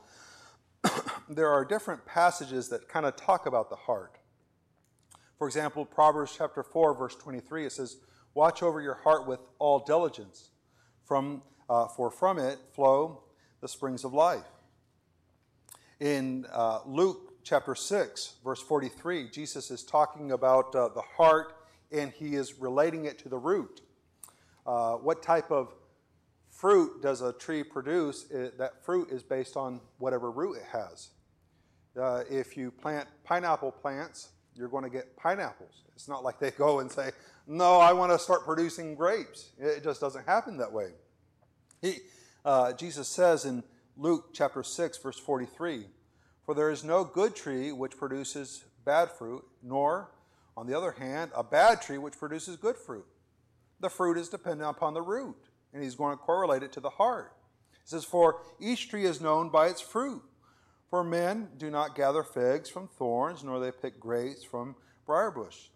there 1.28 1.50
are 1.50 1.62
different 1.62 2.06
passages 2.06 2.70
that 2.70 2.88
kind 2.88 3.04
of 3.04 3.16
talk 3.16 3.44
about 3.44 3.68
the 3.68 3.76
heart. 3.76 4.16
For 5.38 5.46
example, 5.46 5.84
Proverbs 5.84 6.34
chapter 6.36 6.62
4, 6.62 6.94
verse 6.94 7.16
23, 7.16 7.66
it 7.66 7.72
says, 7.72 7.96
Watch 8.34 8.62
over 8.62 8.80
your 8.80 8.94
heart 8.94 9.26
with 9.26 9.40
all 9.58 9.80
diligence, 9.80 10.50
from, 11.04 11.42
uh, 11.68 11.86
for 11.88 12.10
from 12.10 12.38
it 12.38 12.58
flow 12.72 13.22
the 13.60 13.68
springs 13.68 14.04
of 14.04 14.12
life. 14.12 14.44
In 16.00 16.46
uh, 16.52 16.80
Luke 16.84 17.34
chapter 17.44 17.74
6, 17.74 18.34
verse 18.44 18.60
43, 18.60 19.30
Jesus 19.30 19.70
is 19.70 19.82
talking 19.82 20.32
about 20.32 20.74
uh, 20.74 20.88
the 20.88 21.02
heart 21.16 21.54
and 21.92 22.12
he 22.12 22.34
is 22.34 22.58
relating 22.58 23.04
it 23.04 23.18
to 23.20 23.28
the 23.28 23.38
root. 23.38 23.80
Uh, 24.66 24.94
what 24.94 25.22
type 25.22 25.50
of 25.50 25.74
fruit 26.50 27.02
does 27.02 27.22
a 27.22 27.32
tree 27.32 27.62
produce? 27.62 28.30
It, 28.30 28.58
that 28.58 28.84
fruit 28.84 29.10
is 29.10 29.22
based 29.22 29.56
on 29.56 29.80
whatever 29.98 30.30
root 30.30 30.56
it 30.56 30.66
has. 30.72 31.10
Uh, 32.00 32.24
if 32.28 32.56
you 32.56 32.70
plant 32.70 33.06
pineapple 33.22 33.70
plants, 33.70 34.30
you're 34.56 34.68
going 34.68 34.84
to 34.84 34.90
get 34.90 35.16
pineapples. 35.16 35.82
It's 35.94 36.08
not 36.08 36.22
like 36.22 36.38
they 36.38 36.50
go 36.50 36.80
and 36.80 36.90
say, 36.90 37.10
No, 37.46 37.78
I 37.78 37.92
want 37.92 38.12
to 38.12 38.18
start 38.18 38.44
producing 38.44 38.94
grapes. 38.94 39.50
It 39.58 39.82
just 39.82 40.00
doesn't 40.00 40.26
happen 40.26 40.56
that 40.58 40.72
way. 40.72 40.90
He, 41.80 41.98
uh, 42.44 42.72
Jesus 42.72 43.08
says 43.08 43.44
in 43.44 43.62
Luke 43.96 44.30
chapter 44.32 44.62
6, 44.62 44.98
verse 44.98 45.18
43 45.18 45.86
For 46.44 46.54
there 46.54 46.70
is 46.70 46.84
no 46.84 47.04
good 47.04 47.34
tree 47.34 47.72
which 47.72 47.96
produces 47.96 48.64
bad 48.84 49.10
fruit, 49.10 49.44
nor, 49.62 50.10
on 50.56 50.66
the 50.66 50.76
other 50.76 50.92
hand, 50.92 51.30
a 51.34 51.42
bad 51.42 51.82
tree 51.82 51.98
which 51.98 52.18
produces 52.18 52.56
good 52.56 52.76
fruit. 52.76 53.06
The 53.80 53.90
fruit 53.90 54.16
is 54.18 54.28
dependent 54.28 54.70
upon 54.70 54.94
the 54.94 55.02
root, 55.02 55.36
and 55.72 55.82
he's 55.82 55.94
going 55.94 56.16
to 56.16 56.22
correlate 56.22 56.62
it 56.62 56.72
to 56.72 56.80
the 56.80 56.90
heart. 56.90 57.32
He 57.72 57.88
says, 57.88 58.04
For 58.04 58.40
each 58.60 58.88
tree 58.88 59.04
is 59.04 59.20
known 59.20 59.50
by 59.50 59.68
its 59.68 59.80
fruit. 59.80 60.22
For 60.94 61.02
men 61.02 61.48
do 61.58 61.72
not 61.72 61.96
gather 61.96 62.22
figs 62.22 62.70
from 62.70 62.86
thorns, 62.86 63.42
nor 63.42 63.58
they 63.58 63.72
pick 63.72 63.98
grapes 63.98 64.44
from 64.44 64.76
briar 65.04 65.32
bush. 65.32 65.70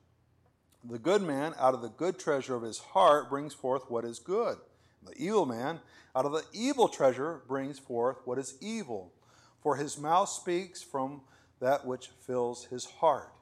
The 0.89 1.01
good 1.01 1.23
man 1.23 1.55
out 1.59 1.75
of 1.75 1.83
the 1.83 1.89
good 1.89 2.21
treasure 2.21 2.55
of 2.55 2.63
his 2.63 2.79
heart 2.79 3.29
brings 3.29 3.53
forth 3.53 3.91
what 3.91 4.05
is 4.05 4.21
good. 4.21 4.59
The 5.03 5.21
evil 5.21 5.45
man 5.45 5.81
out 6.15 6.25
of 6.25 6.31
the 6.31 6.45
evil 6.53 6.87
treasure 6.87 7.43
brings 7.49 7.81
forth 7.81 8.19
what 8.27 8.39
is 8.39 8.55
evil. 8.61 9.13
For 9.61 9.75
his 9.75 9.99
mouth 9.99 10.29
speaks 10.29 10.85
from 10.85 11.23
that 11.59 11.85
which 11.85 12.11
fills 12.25 12.67
his 12.67 12.85
heart. 12.85 13.33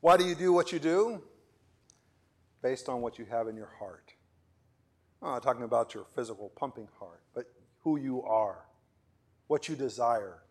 Why 0.00 0.16
do 0.16 0.24
you 0.24 0.36
do 0.36 0.52
what 0.52 0.70
you 0.70 0.78
do? 0.78 1.24
Based 2.62 2.88
on 2.88 3.00
what 3.00 3.18
you 3.18 3.24
have 3.24 3.48
in 3.48 3.56
your 3.56 3.72
heart. 3.80 4.14
I'm 5.20 5.30
not 5.30 5.42
talking 5.42 5.64
about 5.64 5.92
your 5.92 6.06
physical 6.14 6.50
pumping 6.50 6.86
heart, 7.00 7.22
but 7.34 7.46
who 7.80 7.96
you 7.96 8.22
are, 8.22 8.66
what 9.48 9.68
you 9.68 9.74
desire, 9.74 10.43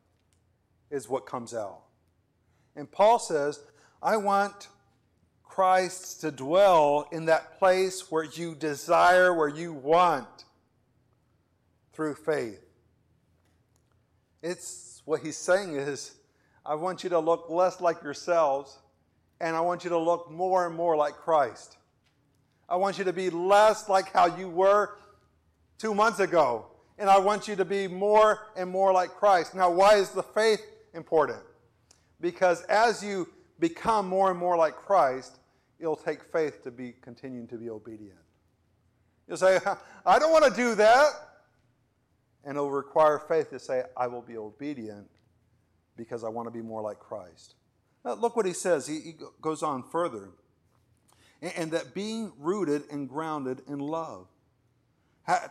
is 0.93 1.09
what 1.09 1.25
comes 1.25 1.55
out. 1.55 1.81
And 2.75 2.89
Paul 2.89 3.17
says, 3.17 3.59
I 4.01 4.15
want 4.17 4.67
Christ 5.43 6.21
to 6.21 6.31
dwell 6.31 7.07
in 7.11 7.25
that 7.25 7.57
place 7.57 8.11
where 8.11 8.23
you 8.23 8.53
desire, 8.53 9.33
where 9.33 9.47
you 9.47 9.73
want 9.73 10.45
through 11.93 12.13
faith. 12.15 12.61
It's 14.43 15.01
what 15.05 15.21
he's 15.21 15.37
saying 15.37 15.75
is, 15.75 16.13
I 16.65 16.75
want 16.75 17.03
you 17.03 17.09
to 17.09 17.19
look 17.19 17.49
less 17.49 17.81
like 17.81 18.03
yourselves, 18.03 18.77
and 19.41 19.55
I 19.55 19.61
want 19.61 19.83
you 19.83 19.89
to 19.89 19.97
look 19.97 20.29
more 20.29 20.67
and 20.67 20.75
more 20.75 20.95
like 20.95 21.13
Christ. 21.13 21.77
I 22.69 22.75
want 22.75 22.97
you 22.97 23.03
to 23.03 23.13
be 23.13 23.29
less 23.29 23.89
like 23.89 24.11
how 24.11 24.37
you 24.37 24.47
were 24.47 24.95
two 25.77 25.93
months 25.95 26.19
ago, 26.19 26.67
and 26.97 27.09
I 27.09 27.17
want 27.17 27.47
you 27.47 27.55
to 27.55 27.65
be 27.65 27.87
more 27.87 28.47
and 28.55 28.69
more 28.69 28.93
like 28.93 29.09
Christ. 29.09 29.55
Now, 29.55 29.71
why 29.71 29.95
is 29.95 30.09
the 30.09 30.23
faith 30.23 30.61
important 30.93 31.41
because 32.21 32.63
as 32.63 33.03
you 33.03 33.27
become 33.59 34.07
more 34.07 34.29
and 34.31 34.39
more 34.39 34.57
like 34.57 34.75
Christ, 34.75 35.39
it'll 35.79 35.95
take 35.95 36.23
faith 36.23 36.63
to 36.63 36.71
be 36.71 36.93
continuing 37.01 37.47
to 37.47 37.57
be 37.57 37.69
obedient. 37.69 38.17
You'll 39.27 39.37
say, 39.37 39.59
I 40.05 40.19
don't 40.19 40.31
want 40.31 40.45
to 40.45 40.55
do 40.59 40.75
that. 40.75 41.09
And 42.45 42.57
it'll 42.57 42.71
require 42.71 43.19
faith 43.19 43.51
to 43.51 43.59
say, 43.59 43.83
I 43.95 44.07
will 44.07 44.21
be 44.21 44.37
obedient 44.37 45.07
because 45.95 46.23
I 46.23 46.29
want 46.29 46.47
to 46.47 46.51
be 46.51 46.61
more 46.61 46.81
like 46.81 46.99
Christ. 46.99 47.55
Now, 48.03 48.15
look 48.15 48.35
what 48.35 48.45
he 48.45 48.53
says. 48.53 48.87
He, 48.87 48.99
he 48.99 49.15
goes 49.41 49.63
on 49.63 49.83
further. 49.83 50.29
And, 51.41 51.53
and, 51.55 51.71
that 51.71 51.93
being 51.93 52.33
rooted 52.37 52.83
and 52.91 53.07
grounded 53.07 53.61
in 53.67 53.79
love, 53.79 54.27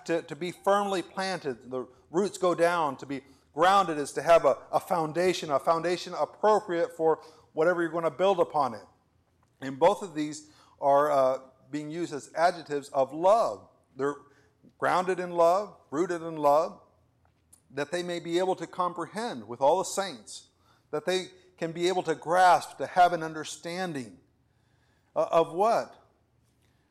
to, 0.04 0.22
to 0.22 0.36
be 0.36 0.50
firmly 0.50 1.00
planted, 1.00 1.70
the 1.70 1.86
roots 2.10 2.36
go 2.36 2.54
down, 2.54 2.96
to 2.96 3.06
be 3.06 3.22
Grounded 3.54 3.98
is 3.98 4.12
to 4.12 4.22
have 4.22 4.44
a, 4.44 4.56
a 4.72 4.80
foundation, 4.80 5.50
a 5.50 5.58
foundation 5.58 6.14
appropriate 6.18 6.96
for 6.96 7.20
whatever 7.52 7.82
you're 7.82 7.90
going 7.90 8.04
to 8.04 8.10
build 8.10 8.40
upon 8.40 8.74
it. 8.74 8.84
And 9.60 9.78
both 9.78 10.02
of 10.02 10.14
these 10.14 10.46
are 10.80 11.10
uh, 11.10 11.38
being 11.70 11.90
used 11.90 12.14
as 12.14 12.30
adjectives 12.34 12.88
of 12.88 13.12
love. 13.12 13.68
They're 13.96 14.16
grounded 14.78 15.20
in 15.20 15.32
love, 15.32 15.74
rooted 15.90 16.22
in 16.22 16.36
love, 16.36 16.80
that 17.74 17.90
they 17.90 18.02
may 18.02 18.20
be 18.20 18.38
able 18.38 18.56
to 18.56 18.66
comprehend 18.66 19.46
with 19.46 19.60
all 19.60 19.78
the 19.78 19.84
saints, 19.84 20.48
that 20.90 21.04
they 21.04 21.26
can 21.58 21.72
be 21.72 21.88
able 21.88 22.02
to 22.02 22.14
grasp, 22.14 22.78
to 22.78 22.86
have 22.86 23.12
an 23.12 23.22
understanding 23.22 24.16
uh, 25.14 25.26
of 25.30 25.52
what? 25.52 25.94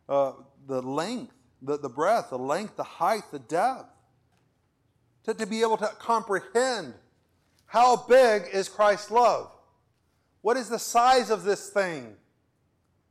Uh, 0.08 0.34
the 0.68 0.82
length, 0.82 1.34
the, 1.62 1.78
the 1.78 1.90
breadth, 1.90 2.30
the 2.30 2.38
length, 2.38 2.76
the 2.76 2.84
height, 2.84 3.24
the 3.32 3.40
depth 3.40 3.90
to, 5.26 5.34
to 5.34 5.46
be 5.46 5.62
able 5.62 5.78
to 5.78 5.88
comprehend 6.00 6.94
how 7.66 7.96
big 7.96 8.44
is 8.52 8.68
Christ's 8.68 9.12
love? 9.12 9.52
What 10.42 10.58
is 10.58 10.70
the 10.70 10.80
size 10.80 11.30
of 11.30 11.44
this 11.44 11.70
thing? 11.70 12.16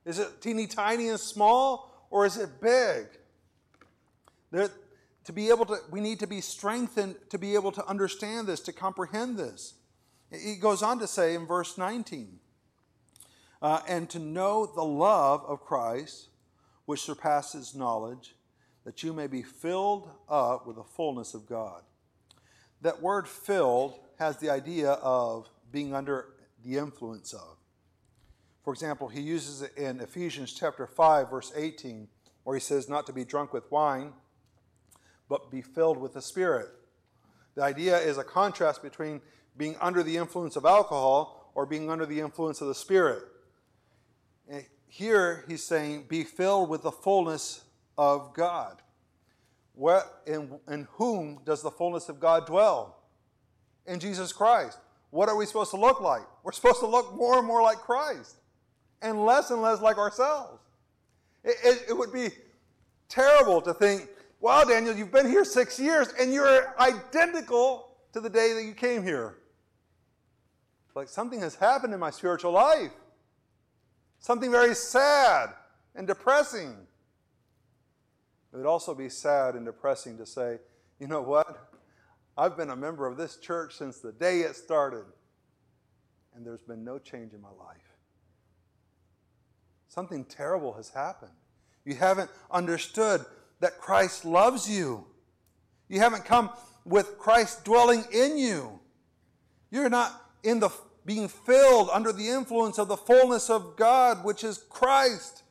Is 0.05 0.19
it 0.19 0.41
teeny 0.41 0.67
tiny 0.67 1.09
and 1.09 1.21
small, 1.21 2.07
or 2.11 2.27
is 2.27 2.37
it 2.37 2.61
big? 2.61 3.07
There, 4.51 4.69
to 5.25 5.33
be 5.33 5.49
able 5.49 5.65
to, 5.67 5.79
we 5.91 6.01
need 6.01 6.19
to 6.21 6.27
be 6.27 6.41
strengthened 6.41 7.15
to 7.31 7.39
be 7.39 7.55
able 7.55 7.73
to 7.73 7.87
understand 7.87 8.49
this, 8.49 8.61
to 8.61 8.73
comprehend 8.73 9.39
this. 9.39 9.75
He 10.31 10.57
goes 10.57 10.83
on 10.83 10.99
to 10.99 11.07
say 11.07 11.35
in 11.35 11.47
verse 11.47 11.79
19, 11.79 12.39
uh, 13.63 13.81
and 13.87 14.11
to 14.11 14.19
know 14.19 14.67
the 14.67 14.85
love 14.85 15.45
of 15.47 15.61
Christ, 15.61 16.29
which 16.87 17.01
surpasses 17.01 17.75
knowledge, 17.75 18.35
that 18.85 19.03
you 19.03 19.13
may 19.13 19.27
be 19.27 19.43
filled 19.43 20.11
up 20.29 20.67
with 20.67 20.77
the 20.77 20.85
fullness 20.85 21.35
of 21.35 21.47
God 21.47 21.83
that 22.83 23.03
word 23.03 23.29
filled 23.29 23.99
has 24.19 24.37
the 24.39 24.51
idea 24.51 24.93
of 24.93 25.49
being 25.73 25.95
under 25.95 26.27
the 26.65 26.77
influence 26.77 27.33
of. 27.33 27.57
For 28.65 28.73
example, 28.73 29.09
he 29.09 29.21
uses 29.21 29.63
it 29.63 29.77
in 29.77 30.01
Ephesians 30.01 30.53
chapter 30.53 30.87
5 30.87 31.31
verse 31.31 31.53
18 31.55 32.09
where 32.45 32.57
he 32.57 32.61
says 32.61 32.89
not 32.89 33.07
to 33.07 33.13
be 33.13 33.25
drunk 33.25 33.53
with 33.53 33.71
wine 33.71 34.13
but 35.29 35.51
be 35.51 35.63
filled 35.63 35.97
with 35.97 36.13
the 36.13 36.23
spirit. 36.23 36.69
The 37.55 37.63
idea 37.63 37.99
is 37.99 38.19
a 38.19 38.25
contrast 38.25 38.83
between 38.83 39.21
being 39.57 39.77
under 39.81 40.03
the 40.03 40.17
influence 40.17 40.57
of 40.57 40.65
alcohol 40.65 41.53
or 41.55 41.67
being 41.67 41.91
under 41.91 42.07
the 42.07 42.21
influence 42.21 42.61
of 42.61 42.69
the 42.69 42.75
spirit. 42.75 43.23
Here 44.89 45.45
he's 45.47 45.63
saying 45.65 46.07
be 46.09 46.25
filled 46.25 46.69
with 46.69 46.83
the 46.83 46.91
fullness 46.91 47.63
of 47.97 48.35
God. 48.35 48.83
Where, 49.75 50.03
in, 50.27 50.59
in 50.69 50.87
whom 50.93 51.41
does 51.45 51.63
the 51.63 51.71
fullness 51.71 52.09
of 52.09 52.21
God 52.21 52.47
dwell? 52.47 52.99
In 53.87 53.99
Jesus 53.99 54.33
Christ. 54.33 54.79
What 55.11 55.29
are 55.29 55.37
we 55.37 55.47
supposed 55.47 55.71
to 55.71 55.77
look 55.77 56.01
like? 56.01 56.23
We're 56.43 56.53
supposed 56.53 56.81
to 56.81 56.87
look 56.87 57.15
more 57.15 57.39
and 57.39 57.47
more 57.47 57.63
like 57.63 57.79
Christ 57.79 58.37
and 59.03 59.25
less 59.25 59.51
and 59.51 59.61
less 59.63 59.81
like 59.81 59.99
ourselves. 59.99 60.61
It, 61.43 61.57
it, 61.65 61.85
it 61.91 61.93
would 61.97 62.13
be 62.13 62.29
terrible 63.09 63.61
to 63.63 63.75
think, 63.75 64.09
wow, 64.41 64.63
Daniel, 64.65 64.95
you've 64.95 65.13
been 65.13 65.29
here 65.29 65.45
six 65.45 65.81
years 65.81 66.13
and 66.21 66.33
you're 66.33 66.79
identical 66.79 67.97
to 68.13 68.21
the 68.21 68.31
day 68.31 68.53
that 68.53 68.65
you 68.65 68.73
came 68.73 69.03
here. 69.03 69.39
Like 70.95 71.09
something 71.09 71.41
has 71.41 71.55
happened 71.55 71.95
in 71.95 72.01
my 72.01 72.11
spiritual 72.11 72.53
life. 72.53 72.93
Something 74.19 74.51
very 74.51 74.75
sad 74.75 75.51
and 75.95 76.07
depressing. 76.07 76.77
It 78.53 78.57
would 78.57 78.67
also 78.67 78.95
be 78.95 79.09
sad 79.09 79.55
and 79.55 79.65
depressing 79.65 80.19
to 80.19 80.27
say, 80.27 80.59
you 80.99 81.07
know 81.07 81.23
what? 81.23 81.69
I've 82.37 82.57
been 82.57 82.71
a 82.71 82.77
member 82.77 83.07
of 83.07 83.17
this 83.17 83.37
church 83.37 83.77
since 83.77 83.99
the 83.99 84.13
day 84.13 84.41
it 84.41 84.57
started, 84.57 85.05
and 86.35 86.45
there's 86.45 86.63
been 86.63 86.85
no 86.85 86.99
change 86.99 87.33
in 87.33 87.41
my 87.41 87.51
life. 87.51 87.77
Something 89.89 90.25
terrible 90.25 90.73
has 90.75 90.91
happened. 90.91 91.33
You 91.85 91.95
haven't 91.95 92.31
understood 92.51 93.25
that 93.61 93.79
Christ 93.79 94.25
loves 94.25 94.69
you. 94.69 95.07
You 95.89 96.01
haven't 96.01 96.25
come 96.25 96.51
with 96.85 97.19
Christ 97.19 97.65
dwelling 97.65 98.05
in 98.13 98.39
you. 98.39 98.81
You're 99.71 99.91
not 99.91 100.13
in 100.43 100.61
the 100.61 100.71
being 101.05 101.29
filled 101.29 101.89
under 101.93 102.13
the 102.13 102.29
influence 102.29 102.79
of 102.79 102.89
the 102.89 102.97
fullness 102.97 103.51
of 103.51 103.77
God, 103.77 104.25
which 104.25 104.45
is 104.45 104.59
Christ 104.69 105.43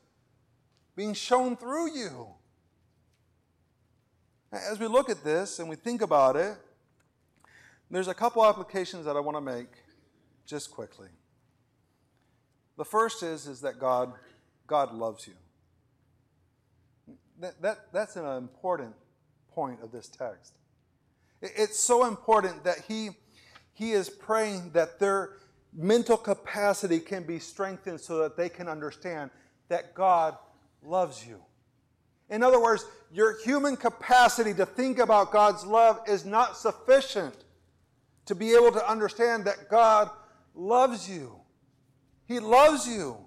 being 0.95 1.13
shown 1.13 1.55
through 1.57 1.91
you. 1.95 2.27
As 4.51 4.79
we 4.79 4.87
look 4.87 5.09
at 5.09 5.23
this 5.23 5.59
and 5.59 5.69
we 5.69 5.75
think 5.75 6.01
about 6.01 6.35
it, 6.35 6.57
there's 7.91 8.07
a 8.07 8.13
couple 8.13 8.43
applications 8.45 9.05
that 9.05 9.15
I 9.15 9.19
want 9.19 9.37
to 9.37 9.41
make 9.41 9.67
just 10.45 10.71
quickly. 10.71 11.09
The 12.77 12.85
first 12.85 13.23
is, 13.23 13.45
is 13.45 13.61
that 13.61 13.79
God, 13.79 14.13
God 14.65 14.93
loves 14.93 15.27
you. 15.27 15.33
That, 17.39 17.61
that, 17.61 17.77
that's 17.93 18.15
an 18.15 18.25
important 18.37 18.95
point 19.51 19.81
of 19.83 19.91
this 19.91 20.07
text. 20.07 20.53
It's 21.41 21.79
so 21.79 22.05
important 22.05 22.63
that 22.63 22.79
he, 22.87 23.09
he 23.73 23.91
is 23.91 24.09
praying 24.09 24.71
that 24.71 24.99
their 24.99 25.37
mental 25.73 26.17
capacity 26.17 26.99
can 26.99 27.23
be 27.23 27.39
strengthened 27.39 28.01
so 28.01 28.17
that 28.19 28.35
they 28.35 28.49
can 28.49 28.67
understand 28.67 29.29
that 29.67 29.93
God 29.93 30.37
loves 30.83 31.25
you. 31.25 31.39
In 32.29 32.43
other 32.43 32.61
words, 32.61 32.85
your 33.11 33.41
human 33.41 33.75
capacity 33.75 34.53
to 34.53 34.65
think 34.65 34.99
about 34.99 35.31
God's 35.31 35.65
love 35.65 35.99
is 36.07 36.25
not 36.25 36.57
sufficient 36.57 37.35
to 38.25 38.35
be 38.35 38.53
able 38.53 38.71
to 38.71 38.89
understand 38.89 39.45
that 39.45 39.69
God 39.69 40.09
loves 40.53 41.09
you. 41.09 41.35
He 42.27 42.39
loves 42.39 42.87
you. 42.87 43.17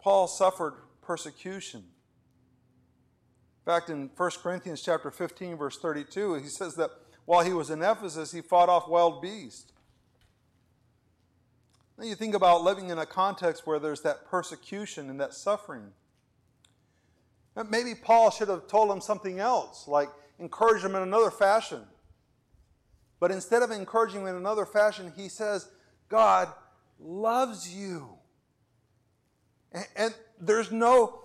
Paul 0.00 0.26
suffered 0.26 0.74
persecution. 1.00 1.80
In 1.80 3.72
fact, 3.72 3.88
in 3.88 4.10
1 4.16 4.30
Corinthians 4.42 4.82
chapter 4.82 5.10
15, 5.10 5.56
verse 5.56 5.78
32, 5.78 6.34
he 6.34 6.48
says 6.48 6.74
that 6.74 6.90
while 7.24 7.44
he 7.44 7.52
was 7.52 7.70
in 7.70 7.80
Ephesus, 7.80 8.32
he 8.32 8.40
fought 8.40 8.68
off 8.68 8.88
wild 8.88 9.22
beasts. 9.22 9.72
Now 11.96 12.04
you 12.04 12.16
think 12.16 12.34
about 12.34 12.62
living 12.62 12.90
in 12.90 12.98
a 12.98 13.06
context 13.06 13.66
where 13.66 13.78
there's 13.78 14.00
that 14.02 14.26
persecution 14.26 15.08
and 15.08 15.20
that 15.20 15.32
suffering. 15.32 15.92
Maybe 17.70 17.94
Paul 17.94 18.30
should 18.30 18.48
have 18.48 18.66
told 18.66 18.90
him 18.90 19.00
something 19.00 19.38
else, 19.38 19.86
like 19.86 20.08
encourage 20.38 20.84
him 20.84 20.94
in 20.96 21.02
another 21.02 21.30
fashion. 21.30 21.82
But 23.20 23.30
instead 23.30 23.62
of 23.62 23.70
encouraging 23.70 24.22
him 24.22 24.26
in 24.26 24.34
another 24.34 24.66
fashion, 24.66 25.12
he 25.16 25.28
says, 25.28 25.68
God 26.08 26.48
loves 26.98 27.72
you. 27.72 28.08
And, 29.72 29.86
and 29.96 30.14
there's 30.40 30.72
no 30.72 31.20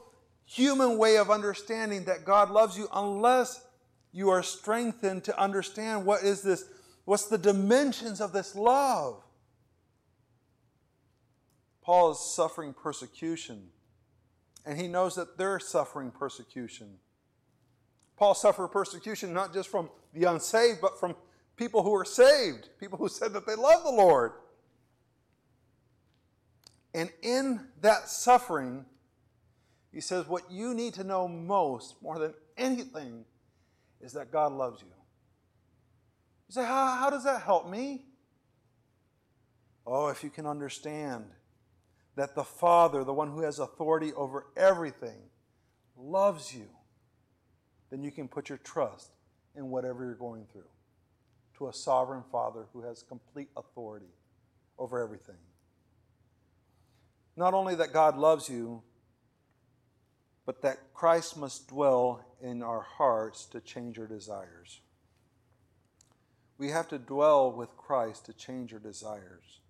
human 0.46 0.98
way 0.98 1.18
of 1.18 1.30
understanding 1.30 2.06
that 2.06 2.26
God 2.26 2.52
loves 2.52 2.78
you 2.78 2.88
unless 2.94 3.64
you 4.12 4.30
are 4.30 4.44
strengthened 4.44 5.24
to 5.26 5.40
understand 5.40 6.06
what 6.06 6.24
is 6.24 6.42
this, 6.42 6.64
what's 7.06 7.28
the 7.28 7.38
dimensions 7.38 8.22
of 8.22 8.34
this 8.34 8.56
love. 8.56 9.22
Paul 11.82 12.12
is 12.12 12.20
suffering 12.20 12.74
persecution, 12.74 13.70
and 14.66 14.80
he 14.80 14.88
knows 14.88 15.16
that 15.16 15.38
they're 15.38 15.60
suffering 15.60 16.12
persecution. 16.12 16.98
Paul 18.18 18.36
suffered 18.36 18.68
persecution 18.70 19.34
not 19.34 19.54
just 19.54 19.70
from 19.70 19.90
the 20.14 20.26
unsaved, 20.26 20.82
but 20.82 21.00
from 21.00 21.16
people 21.56 21.84
who 21.84 21.94
are 21.96 22.06
saved, 22.06 22.70
people 22.80 22.98
who 22.98 23.08
said 23.08 23.34
that 23.34 23.48
they 23.48 23.56
love 23.56 23.84
the 23.84 23.92
Lord. 23.92 24.34
And 26.94 27.10
in 27.22 27.68
that 27.82 28.10
suffering, 28.10 28.86
he 29.92 30.02
says, 30.02 30.28
What 30.28 30.52
you 30.52 30.74
need 30.74 30.96
to 30.96 31.04
know 31.04 31.28
most, 31.28 32.02
more 32.02 32.20
than 32.20 32.34
anything, 32.58 33.26
is 34.02 34.14
that 34.14 34.32
God 34.32 34.52
loves 34.52 34.82
you. 34.82 34.88
You 36.48 36.54
say, 36.54 36.66
How, 36.66 36.98
how 36.98 37.10
does 37.10 37.24
that 37.24 37.42
help 37.42 37.70
me? 37.70 38.06
Oh, 39.86 40.08
if 40.08 40.24
you 40.24 40.30
can 40.30 40.46
understand 40.46 41.26
that 42.20 42.36
the 42.36 42.44
Father, 42.44 43.06
the 43.06 43.14
one 43.14 43.32
who 43.32 43.40
has 43.44 43.60
authority 43.60 44.12
over 44.12 44.48
everything, 44.58 45.22
loves 45.98 46.54
you, 46.54 46.68
then 47.90 48.04
you 48.04 48.12
can 48.12 48.28
put 48.28 48.50
your 48.50 48.58
trust 48.58 49.12
in 49.56 49.70
whatever 49.70 50.04
you're 50.04 50.16
going 50.16 50.46
through 50.52 50.68
to 51.58 51.70
a 51.70 51.74
sovereign 51.74 52.24
Father 52.30 52.66
who 52.74 52.82
has 52.82 53.04
complete 53.04 53.48
authority 53.56 54.14
over 54.78 55.02
everything. 55.02 55.38
Not 57.38 57.54
only 57.54 57.74
that 57.76 57.94
God 57.94 58.18
loves 58.18 58.50
you, 58.50 58.84
but 60.46 60.62
that 60.62 60.94
Christ 60.94 61.38
must 61.38 61.70
dwell 61.70 62.26
in 62.42 62.62
our 62.62 62.82
hearts 62.82 63.46
to 63.46 63.62
change 63.62 63.98
our 63.98 64.08
desires. 64.08 64.82
We 66.58 66.68
have 66.72 66.90
to 66.90 66.98
dwell 66.98 67.54
with 67.54 67.78
Christ 67.78 68.26
to 68.26 68.34
change 68.34 68.74
our 68.74 68.80
desires. 68.80 69.62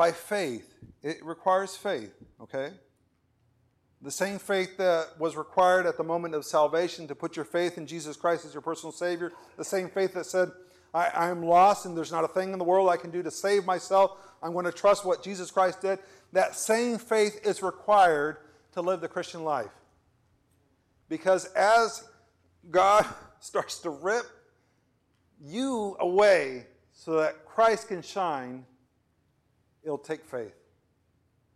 By 0.00 0.12
faith, 0.12 0.76
it 1.02 1.22
requires 1.22 1.76
faith, 1.76 2.14
okay? 2.40 2.70
The 4.00 4.10
same 4.10 4.38
faith 4.38 4.78
that 4.78 5.08
was 5.18 5.36
required 5.36 5.84
at 5.84 5.98
the 5.98 6.02
moment 6.02 6.34
of 6.34 6.46
salvation 6.46 7.06
to 7.08 7.14
put 7.14 7.36
your 7.36 7.44
faith 7.44 7.76
in 7.76 7.86
Jesus 7.86 8.16
Christ 8.16 8.46
as 8.46 8.54
your 8.54 8.62
personal 8.62 8.92
Savior, 8.92 9.30
the 9.58 9.64
same 9.64 9.90
faith 9.90 10.14
that 10.14 10.24
said, 10.24 10.52
I, 10.94 11.28
am 11.28 11.42
lost 11.42 11.84
and 11.84 11.94
there's 11.94 12.10
not 12.10 12.24
a 12.24 12.28
thing 12.28 12.54
in 12.54 12.58
the 12.58 12.64
world 12.64 12.88
I 12.88 12.96
can 12.96 13.10
do 13.10 13.22
to 13.22 13.30
save 13.30 13.66
myself. 13.66 14.12
I'm 14.42 14.54
going 14.54 14.64
to 14.64 14.72
trust 14.72 15.04
what 15.04 15.22
Jesus 15.22 15.50
Christ 15.50 15.82
did. 15.82 15.98
That 16.32 16.56
same 16.56 16.96
faith 16.96 17.38
is 17.44 17.62
required 17.62 18.38
to 18.72 18.80
live 18.80 19.02
the 19.02 19.08
Christian 19.08 19.44
life. 19.44 19.68
Because 21.10 21.44
as 21.52 22.08
God 22.70 23.04
starts 23.40 23.80
to 23.80 23.90
rip 23.90 24.24
you 25.44 25.94
away 26.00 26.68
so 26.94 27.20
that 27.20 27.44
Christ 27.44 27.88
can 27.88 28.00
shine, 28.00 28.64
it'll 29.82 29.98
take 29.98 30.24
faith. 30.24 30.54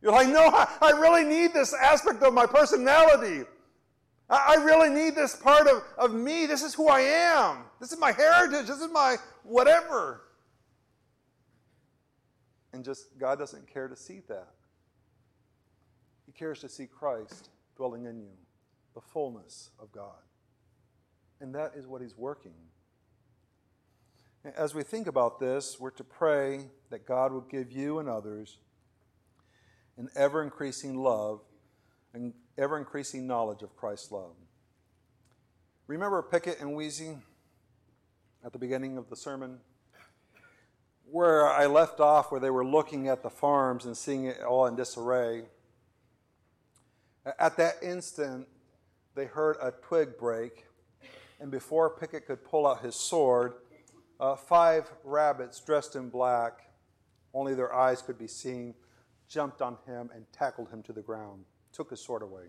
You're 0.02 0.12
like, 0.12 0.28
no, 0.28 0.50
I, 0.82 0.90
really 0.90 1.24
need 1.24 1.54
this 1.54 1.72
aspect 1.72 2.22
of 2.22 2.34
my 2.34 2.44
personality. 2.44 3.44
I, 4.28 4.56
really 4.56 4.90
need 4.90 5.14
this 5.14 5.34
part 5.34 5.66
of, 5.66 5.82
of 5.96 6.12
me. 6.12 6.44
This 6.44 6.62
is 6.62 6.74
who 6.74 6.88
I 6.88 7.00
am. 7.00 7.64
This 7.80 7.90
is 7.90 7.98
my 7.98 8.12
heritage. 8.12 8.66
This 8.66 8.80
is 8.80 8.90
my 8.92 9.16
whatever. 9.44 10.22
And 12.74 12.84
just 12.84 13.18
God 13.18 13.38
doesn't 13.38 13.66
care 13.66 13.88
to 13.88 13.96
see 13.96 14.20
that. 14.28 14.48
He 16.26 16.32
cares 16.32 16.60
to 16.60 16.68
see 16.68 16.86
Christ 16.86 17.50
dwelling 17.76 18.04
in 18.04 18.20
you, 18.20 18.32
the 18.94 19.00
fullness 19.00 19.70
of 19.78 19.90
God. 19.92 20.20
And 21.40 21.54
that 21.54 21.72
is 21.76 21.86
what 21.86 22.02
He's 22.02 22.16
working. 22.16 22.52
As 24.44 24.74
we 24.74 24.82
think 24.82 25.06
about 25.06 25.40
this, 25.40 25.80
we're 25.80 25.88
to 25.92 26.04
pray 26.04 26.66
that 26.90 27.06
God 27.06 27.32
will 27.32 27.40
give 27.40 27.72
you 27.72 27.98
and 27.98 28.10
others 28.10 28.58
an 29.96 30.10
ever 30.14 30.42
increasing 30.42 30.98
love 30.98 31.40
and 32.12 32.34
ever 32.58 32.76
increasing 32.76 33.26
knowledge 33.26 33.62
of 33.62 33.74
Christ's 33.74 34.12
love. 34.12 34.34
Remember 35.86 36.20
Picket 36.22 36.60
and 36.60 36.74
Wheezy 36.74 37.16
at 38.44 38.52
the 38.52 38.58
beginning 38.58 38.98
of 38.98 39.08
the 39.08 39.16
sermon? 39.16 39.60
Where 41.10 41.48
I 41.48 41.64
left 41.64 41.98
off, 41.98 42.30
where 42.30 42.40
they 42.40 42.50
were 42.50 42.66
looking 42.66 43.08
at 43.08 43.22
the 43.22 43.30
farms 43.30 43.86
and 43.86 43.96
seeing 43.96 44.26
it 44.26 44.42
all 44.42 44.66
in 44.66 44.76
disarray. 44.76 45.44
At 47.38 47.56
that 47.56 47.76
instant, 47.82 48.46
they 49.14 49.24
heard 49.24 49.56
a 49.62 49.70
twig 49.70 50.18
break, 50.18 50.66
and 51.40 51.50
before 51.50 51.88
Picket 51.96 52.26
could 52.26 52.44
pull 52.44 52.66
out 52.66 52.82
his 52.82 52.94
sword, 52.94 53.54
uh, 54.20 54.36
five 54.36 54.90
rabbits 55.02 55.60
dressed 55.60 55.96
in 55.96 56.08
black, 56.08 56.70
only 57.32 57.54
their 57.54 57.74
eyes 57.74 58.02
could 58.02 58.18
be 58.18 58.28
seen, 58.28 58.74
jumped 59.28 59.60
on 59.60 59.76
him 59.86 60.10
and 60.14 60.24
tackled 60.32 60.70
him 60.70 60.82
to 60.84 60.92
the 60.92 61.02
ground, 61.02 61.44
took 61.72 61.90
his 61.90 62.00
sword 62.00 62.22
away. 62.22 62.46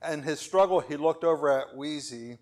And 0.00 0.24
his 0.24 0.40
struggle, 0.40 0.80
he 0.80 0.96
looked 0.96 1.24
over 1.24 1.50
at 1.50 1.76
Wheezy 1.76 2.38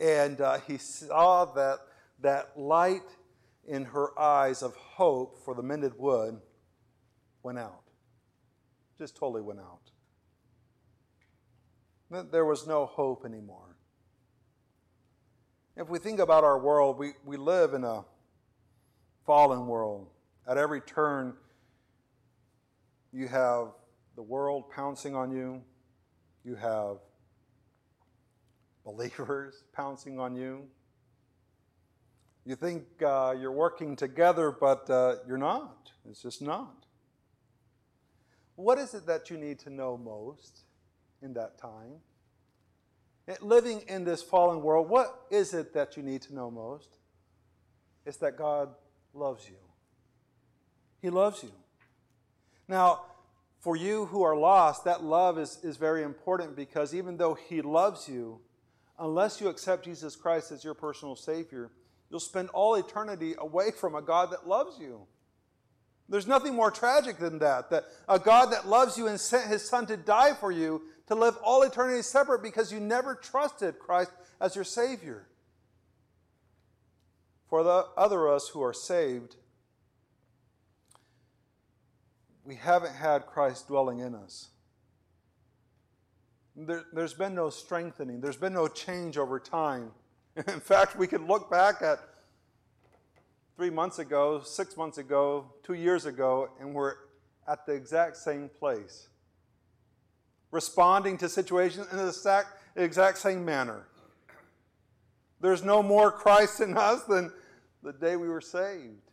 and 0.00 0.40
uh, 0.40 0.58
he 0.66 0.78
saw 0.78 1.44
that, 1.44 1.78
that 2.20 2.58
light 2.58 3.02
in 3.66 3.84
her 3.84 4.18
eyes 4.18 4.62
of 4.62 4.74
hope 4.74 5.36
for 5.44 5.54
the 5.54 5.62
mended 5.62 5.92
wood 5.98 6.40
went 7.42 7.58
out. 7.58 7.82
just 8.98 9.16
totally 9.16 9.42
went 9.42 9.60
out. 9.60 9.80
There 12.30 12.44
was 12.44 12.66
no 12.66 12.86
hope 12.86 13.24
anymore. 13.24 13.69
If 15.76 15.88
we 15.88 15.98
think 15.98 16.20
about 16.20 16.44
our 16.44 16.58
world, 16.58 16.98
we, 16.98 17.12
we 17.24 17.36
live 17.36 17.74
in 17.74 17.84
a 17.84 18.04
fallen 19.24 19.66
world. 19.66 20.08
At 20.46 20.58
every 20.58 20.80
turn, 20.80 21.34
you 23.12 23.28
have 23.28 23.68
the 24.16 24.22
world 24.22 24.70
pouncing 24.70 25.14
on 25.14 25.30
you, 25.30 25.62
you 26.44 26.54
have 26.56 26.96
believers 28.84 29.62
pouncing 29.72 30.18
on 30.18 30.34
you. 30.34 30.64
You 32.44 32.56
think 32.56 32.84
uh, 33.04 33.34
you're 33.38 33.52
working 33.52 33.94
together, 33.94 34.50
but 34.50 34.88
uh, 34.90 35.16
you're 35.28 35.38
not. 35.38 35.90
It's 36.08 36.22
just 36.22 36.42
not. 36.42 36.86
What 38.56 38.78
is 38.78 38.94
it 38.94 39.06
that 39.06 39.30
you 39.30 39.36
need 39.36 39.58
to 39.60 39.70
know 39.70 39.96
most 39.96 40.64
in 41.22 41.34
that 41.34 41.58
time? 41.58 42.00
Living 43.40 43.82
in 43.88 44.04
this 44.04 44.22
fallen 44.22 44.62
world, 44.62 44.88
what 44.88 45.26
is 45.30 45.54
it 45.54 45.74
that 45.74 45.96
you 45.96 46.02
need 46.02 46.22
to 46.22 46.34
know 46.34 46.50
most? 46.50 46.96
It's 48.04 48.16
that 48.18 48.36
God 48.36 48.70
loves 49.14 49.48
you. 49.48 49.56
He 51.00 51.10
loves 51.10 51.42
you. 51.42 51.52
Now, 52.66 53.02
for 53.60 53.76
you 53.76 54.06
who 54.06 54.22
are 54.22 54.36
lost, 54.36 54.84
that 54.84 55.04
love 55.04 55.38
is, 55.38 55.58
is 55.62 55.76
very 55.76 56.02
important 56.02 56.56
because 56.56 56.94
even 56.94 57.16
though 57.16 57.34
He 57.34 57.62
loves 57.62 58.08
you, 58.08 58.40
unless 58.98 59.40
you 59.40 59.48
accept 59.48 59.84
Jesus 59.84 60.16
Christ 60.16 60.50
as 60.50 60.64
your 60.64 60.74
personal 60.74 61.16
Savior, 61.16 61.70
you'll 62.10 62.20
spend 62.20 62.48
all 62.50 62.74
eternity 62.74 63.34
away 63.38 63.70
from 63.70 63.94
a 63.94 64.02
God 64.02 64.30
that 64.32 64.48
loves 64.48 64.78
you. 64.78 65.06
There's 66.08 66.26
nothing 66.26 66.54
more 66.54 66.70
tragic 66.70 67.18
than 67.18 67.38
that. 67.38 67.70
That 67.70 67.84
a 68.08 68.18
God 68.18 68.46
that 68.46 68.66
loves 68.66 68.98
you 68.98 69.06
and 69.06 69.18
sent 69.18 69.48
his 69.48 69.66
son 69.66 69.86
to 69.86 69.96
die 69.96 70.34
for 70.34 70.50
you 70.50 70.82
to 71.10 71.16
live 71.16 71.36
all 71.42 71.62
eternity 71.64 72.02
separate 72.02 72.40
because 72.40 72.72
you 72.72 72.78
never 72.78 73.16
trusted 73.16 73.80
Christ 73.80 74.12
as 74.40 74.54
your 74.54 74.62
Savior. 74.62 75.26
For 77.48 77.64
the 77.64 77.86
other 77.96 78.28
us 78.28 78.46
who 78.50 78.62
are 78.62 78.72
saved, 78.72 79.34
we 82.44 82.54
haven't 82.54 82.94
had 82.94 83.26
Christ 83.26 83.66
dwelling 83.66 83.98
in 83.98 84.14
us. 84.14 84.50
There, 86.54 86.84
has 86.96 87.14
been 87.14 87.34
no 87.34 87.50
strengthening, 87.50 88.20
there's 88.20 88.36
been 88.36 88.54
no 88.54 88.68
change 88.68 89.18
over 89.18 89.40
time. 89.40 89.90
In 90.36 90.60
fact, 90.60 90.94
we 90.94 91.08
can 91.08 91.26
look 91.26 91.50
back 91.50 91.82
at 91.82 91.98
three 93.56 93.70
months 93.70 93.98
ago, 93.98 94.42
six 94.44 94.76
months 94.76 94.98
ago, 94.98 95.52
two 95.64 95.74
years 95.74 96.06
ago, 96.06 96.50
and 96.60 96.72
we're 96.72 96.94
at 97.48 97.66
the 97.66 97.72
exact 97.72 98.16
same 98.16 98.48
place. 98.48 99.08
Responding 100.50 101.16
to 101.18 101.28
situations 101.28 101.86
in 101.90 101.96
the 101.96 102.08
exact, 102.08 102.58
exact 102.76 103.18
same 103.18 103.44
manner. 103.44 103.86
There's 105.40 105.62
no 105.62 105.82
more 105.82 106.10
Christ 106.10 106.60
in 106.60 106.76
us 106.76 107.04
than 107.04 107.32
the 107.82 107.92
day 107.92 108.16
we 108.16 108.28
were 108.28 108.40
saved. 108.40 109.10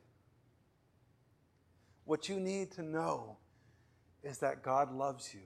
What 2.05 2.27
you 2.27 2.39
need 2.39 2.71
to 2.71 2.81
know 2.81 3.37
is 4.23 4.39
that 4.39 4.63
God 4.63 4.93
loves 4.93 5.33
you 5.33 5.41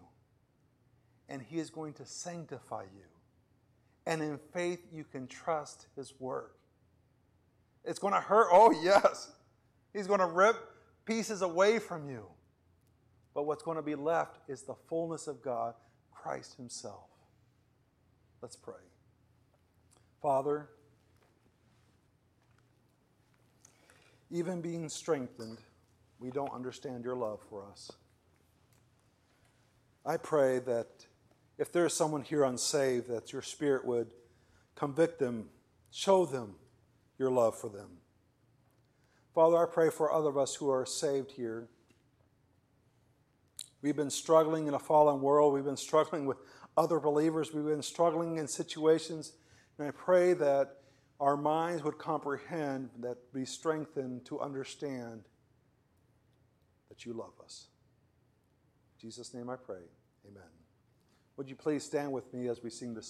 and 1.29 1.41
He 1.41 1.59
is 1.59 1.69
going 1.69 1.93
to 1.93 2.05
sanctify 2.05 2.83
you. 2.83 3.05
And 4.05 4.21
in 4.21 4.39
faith, 4.53 4.81
you 4.91 5.03
can 5.03 5.27
trust 5.27 5.87
His 5.95 6.13
work. 6.19 6.57
It's 7.85 7.99
going 7.99 8.13
to 8.13 8.19
hurt. 8.19 8.47
Oh, 8.51 8.71
yes. 8.83 9.31
He's 9.93 10.07
going 10.07 10.19
to 10.19 10.25
rip 10.25 10.55
pieces 11.05 11.41
away 11.41 11.79
from 11.79 12.09
you. 12.09 12.25
But 13.33 13.43
what's 13.43 13.63
going 13.63 13.77
to 13.77 13.83
be 13.83 13.95
left 13.95 14.37
is 14.47 14.63
the 14.63 14.75
fullness 14.87 15.27
of 15.27 15.41
God, 15.41 15.73
Christ 16.11 16.55
Himself. 16.57 17.07
Let's 18.41 18.55
pray. 18.55 18.75
Father, 20.21 20.69
even 24.29 24.61
being 24.61 24.89
strengthened, 24.89 25.59
we 26.19 26.29
don't 26.31 26.53
understand 26.53 27.03
your 27.03 27.15
love 27.15 27.39
for 27.49 27.65
us. 27.71 27.91
I 30.05 30.17
pray 30.17 30.59
that 30.59 30.87
if 31.57 31.71
there 31.71 31.85
is 31.85 31.93
someone 31.93 32.23
here 32.23 32.43
unsaved, 32.43 33.07
that 33.09 33.31
your 33.31 33.41
Spirit 33.41 33.85
would 33.85 34.13
convict 34.75 35.19
them, 35.19 35.49
show 35.91 36.25
them 36.25 36.55
your 37.19 37.29
love 37.29 37.55
for 37.55 37.69
them. 37.69 37.97
Father, 39.35 39.57
I 39.57 39.65
pray 39.71 39.89
for 39.89 40.11
other 40.11 40.29
of 40.29 40.37
us 40.37 40.55
who 40.55 40.69
are 40.69 40.85
saved 40.85 41.31
here. 41.31 41.67
We've 43.81 43.95
been 43.95 44.09
struggling 44.09 44.67
in 44.67 44.73
a 44.73 44.79
fallen 44.79 45.21
world. 45.21 45.53
We've 45.53 45.65
been 45.65 45.77
struggling 45.77 46.25
with 46.25 46.37
other 46.77 46.99
believers. 46.99 47.53
We've 47.53 47.65
been 47.65 47.81
struggling 47.81 48.37
in 48.37 48.47
situations. 48.47 49.33
And 49.77 49.87
I 49.87 49.91
pray 49.91 50.33
that 50.33 50.77
our 51.19 51.37
minds 51.37 51.83
would 51.83 51.97
comprehend, 51.97 52.89
that 52.99 53.33
be 53.33 53.45
strengthened 53.45 54.25
to 54.25 54.39
understand 54.39 55.23
that 56.89 57.05
you 57.05 57.13
love 57.13 57.33
us. 57.43 57.67
In 58.95 59.07
Jesus' 59.07 59.33
name 59.33 59.49
I 59.49 59.55
pray. 59.55 59.83
Amen. 60.27 60.43
Would 61.37 61.49
you 61.49 61.55
please 61.55 61.83
stand 61.83 62.11
with 62.11 62.31
me 62.33 62.47
as 62.49 62.61
we 62.61 62.69
sing 62.69 62.93
this 62.93 63.07
song? 63.07 63.09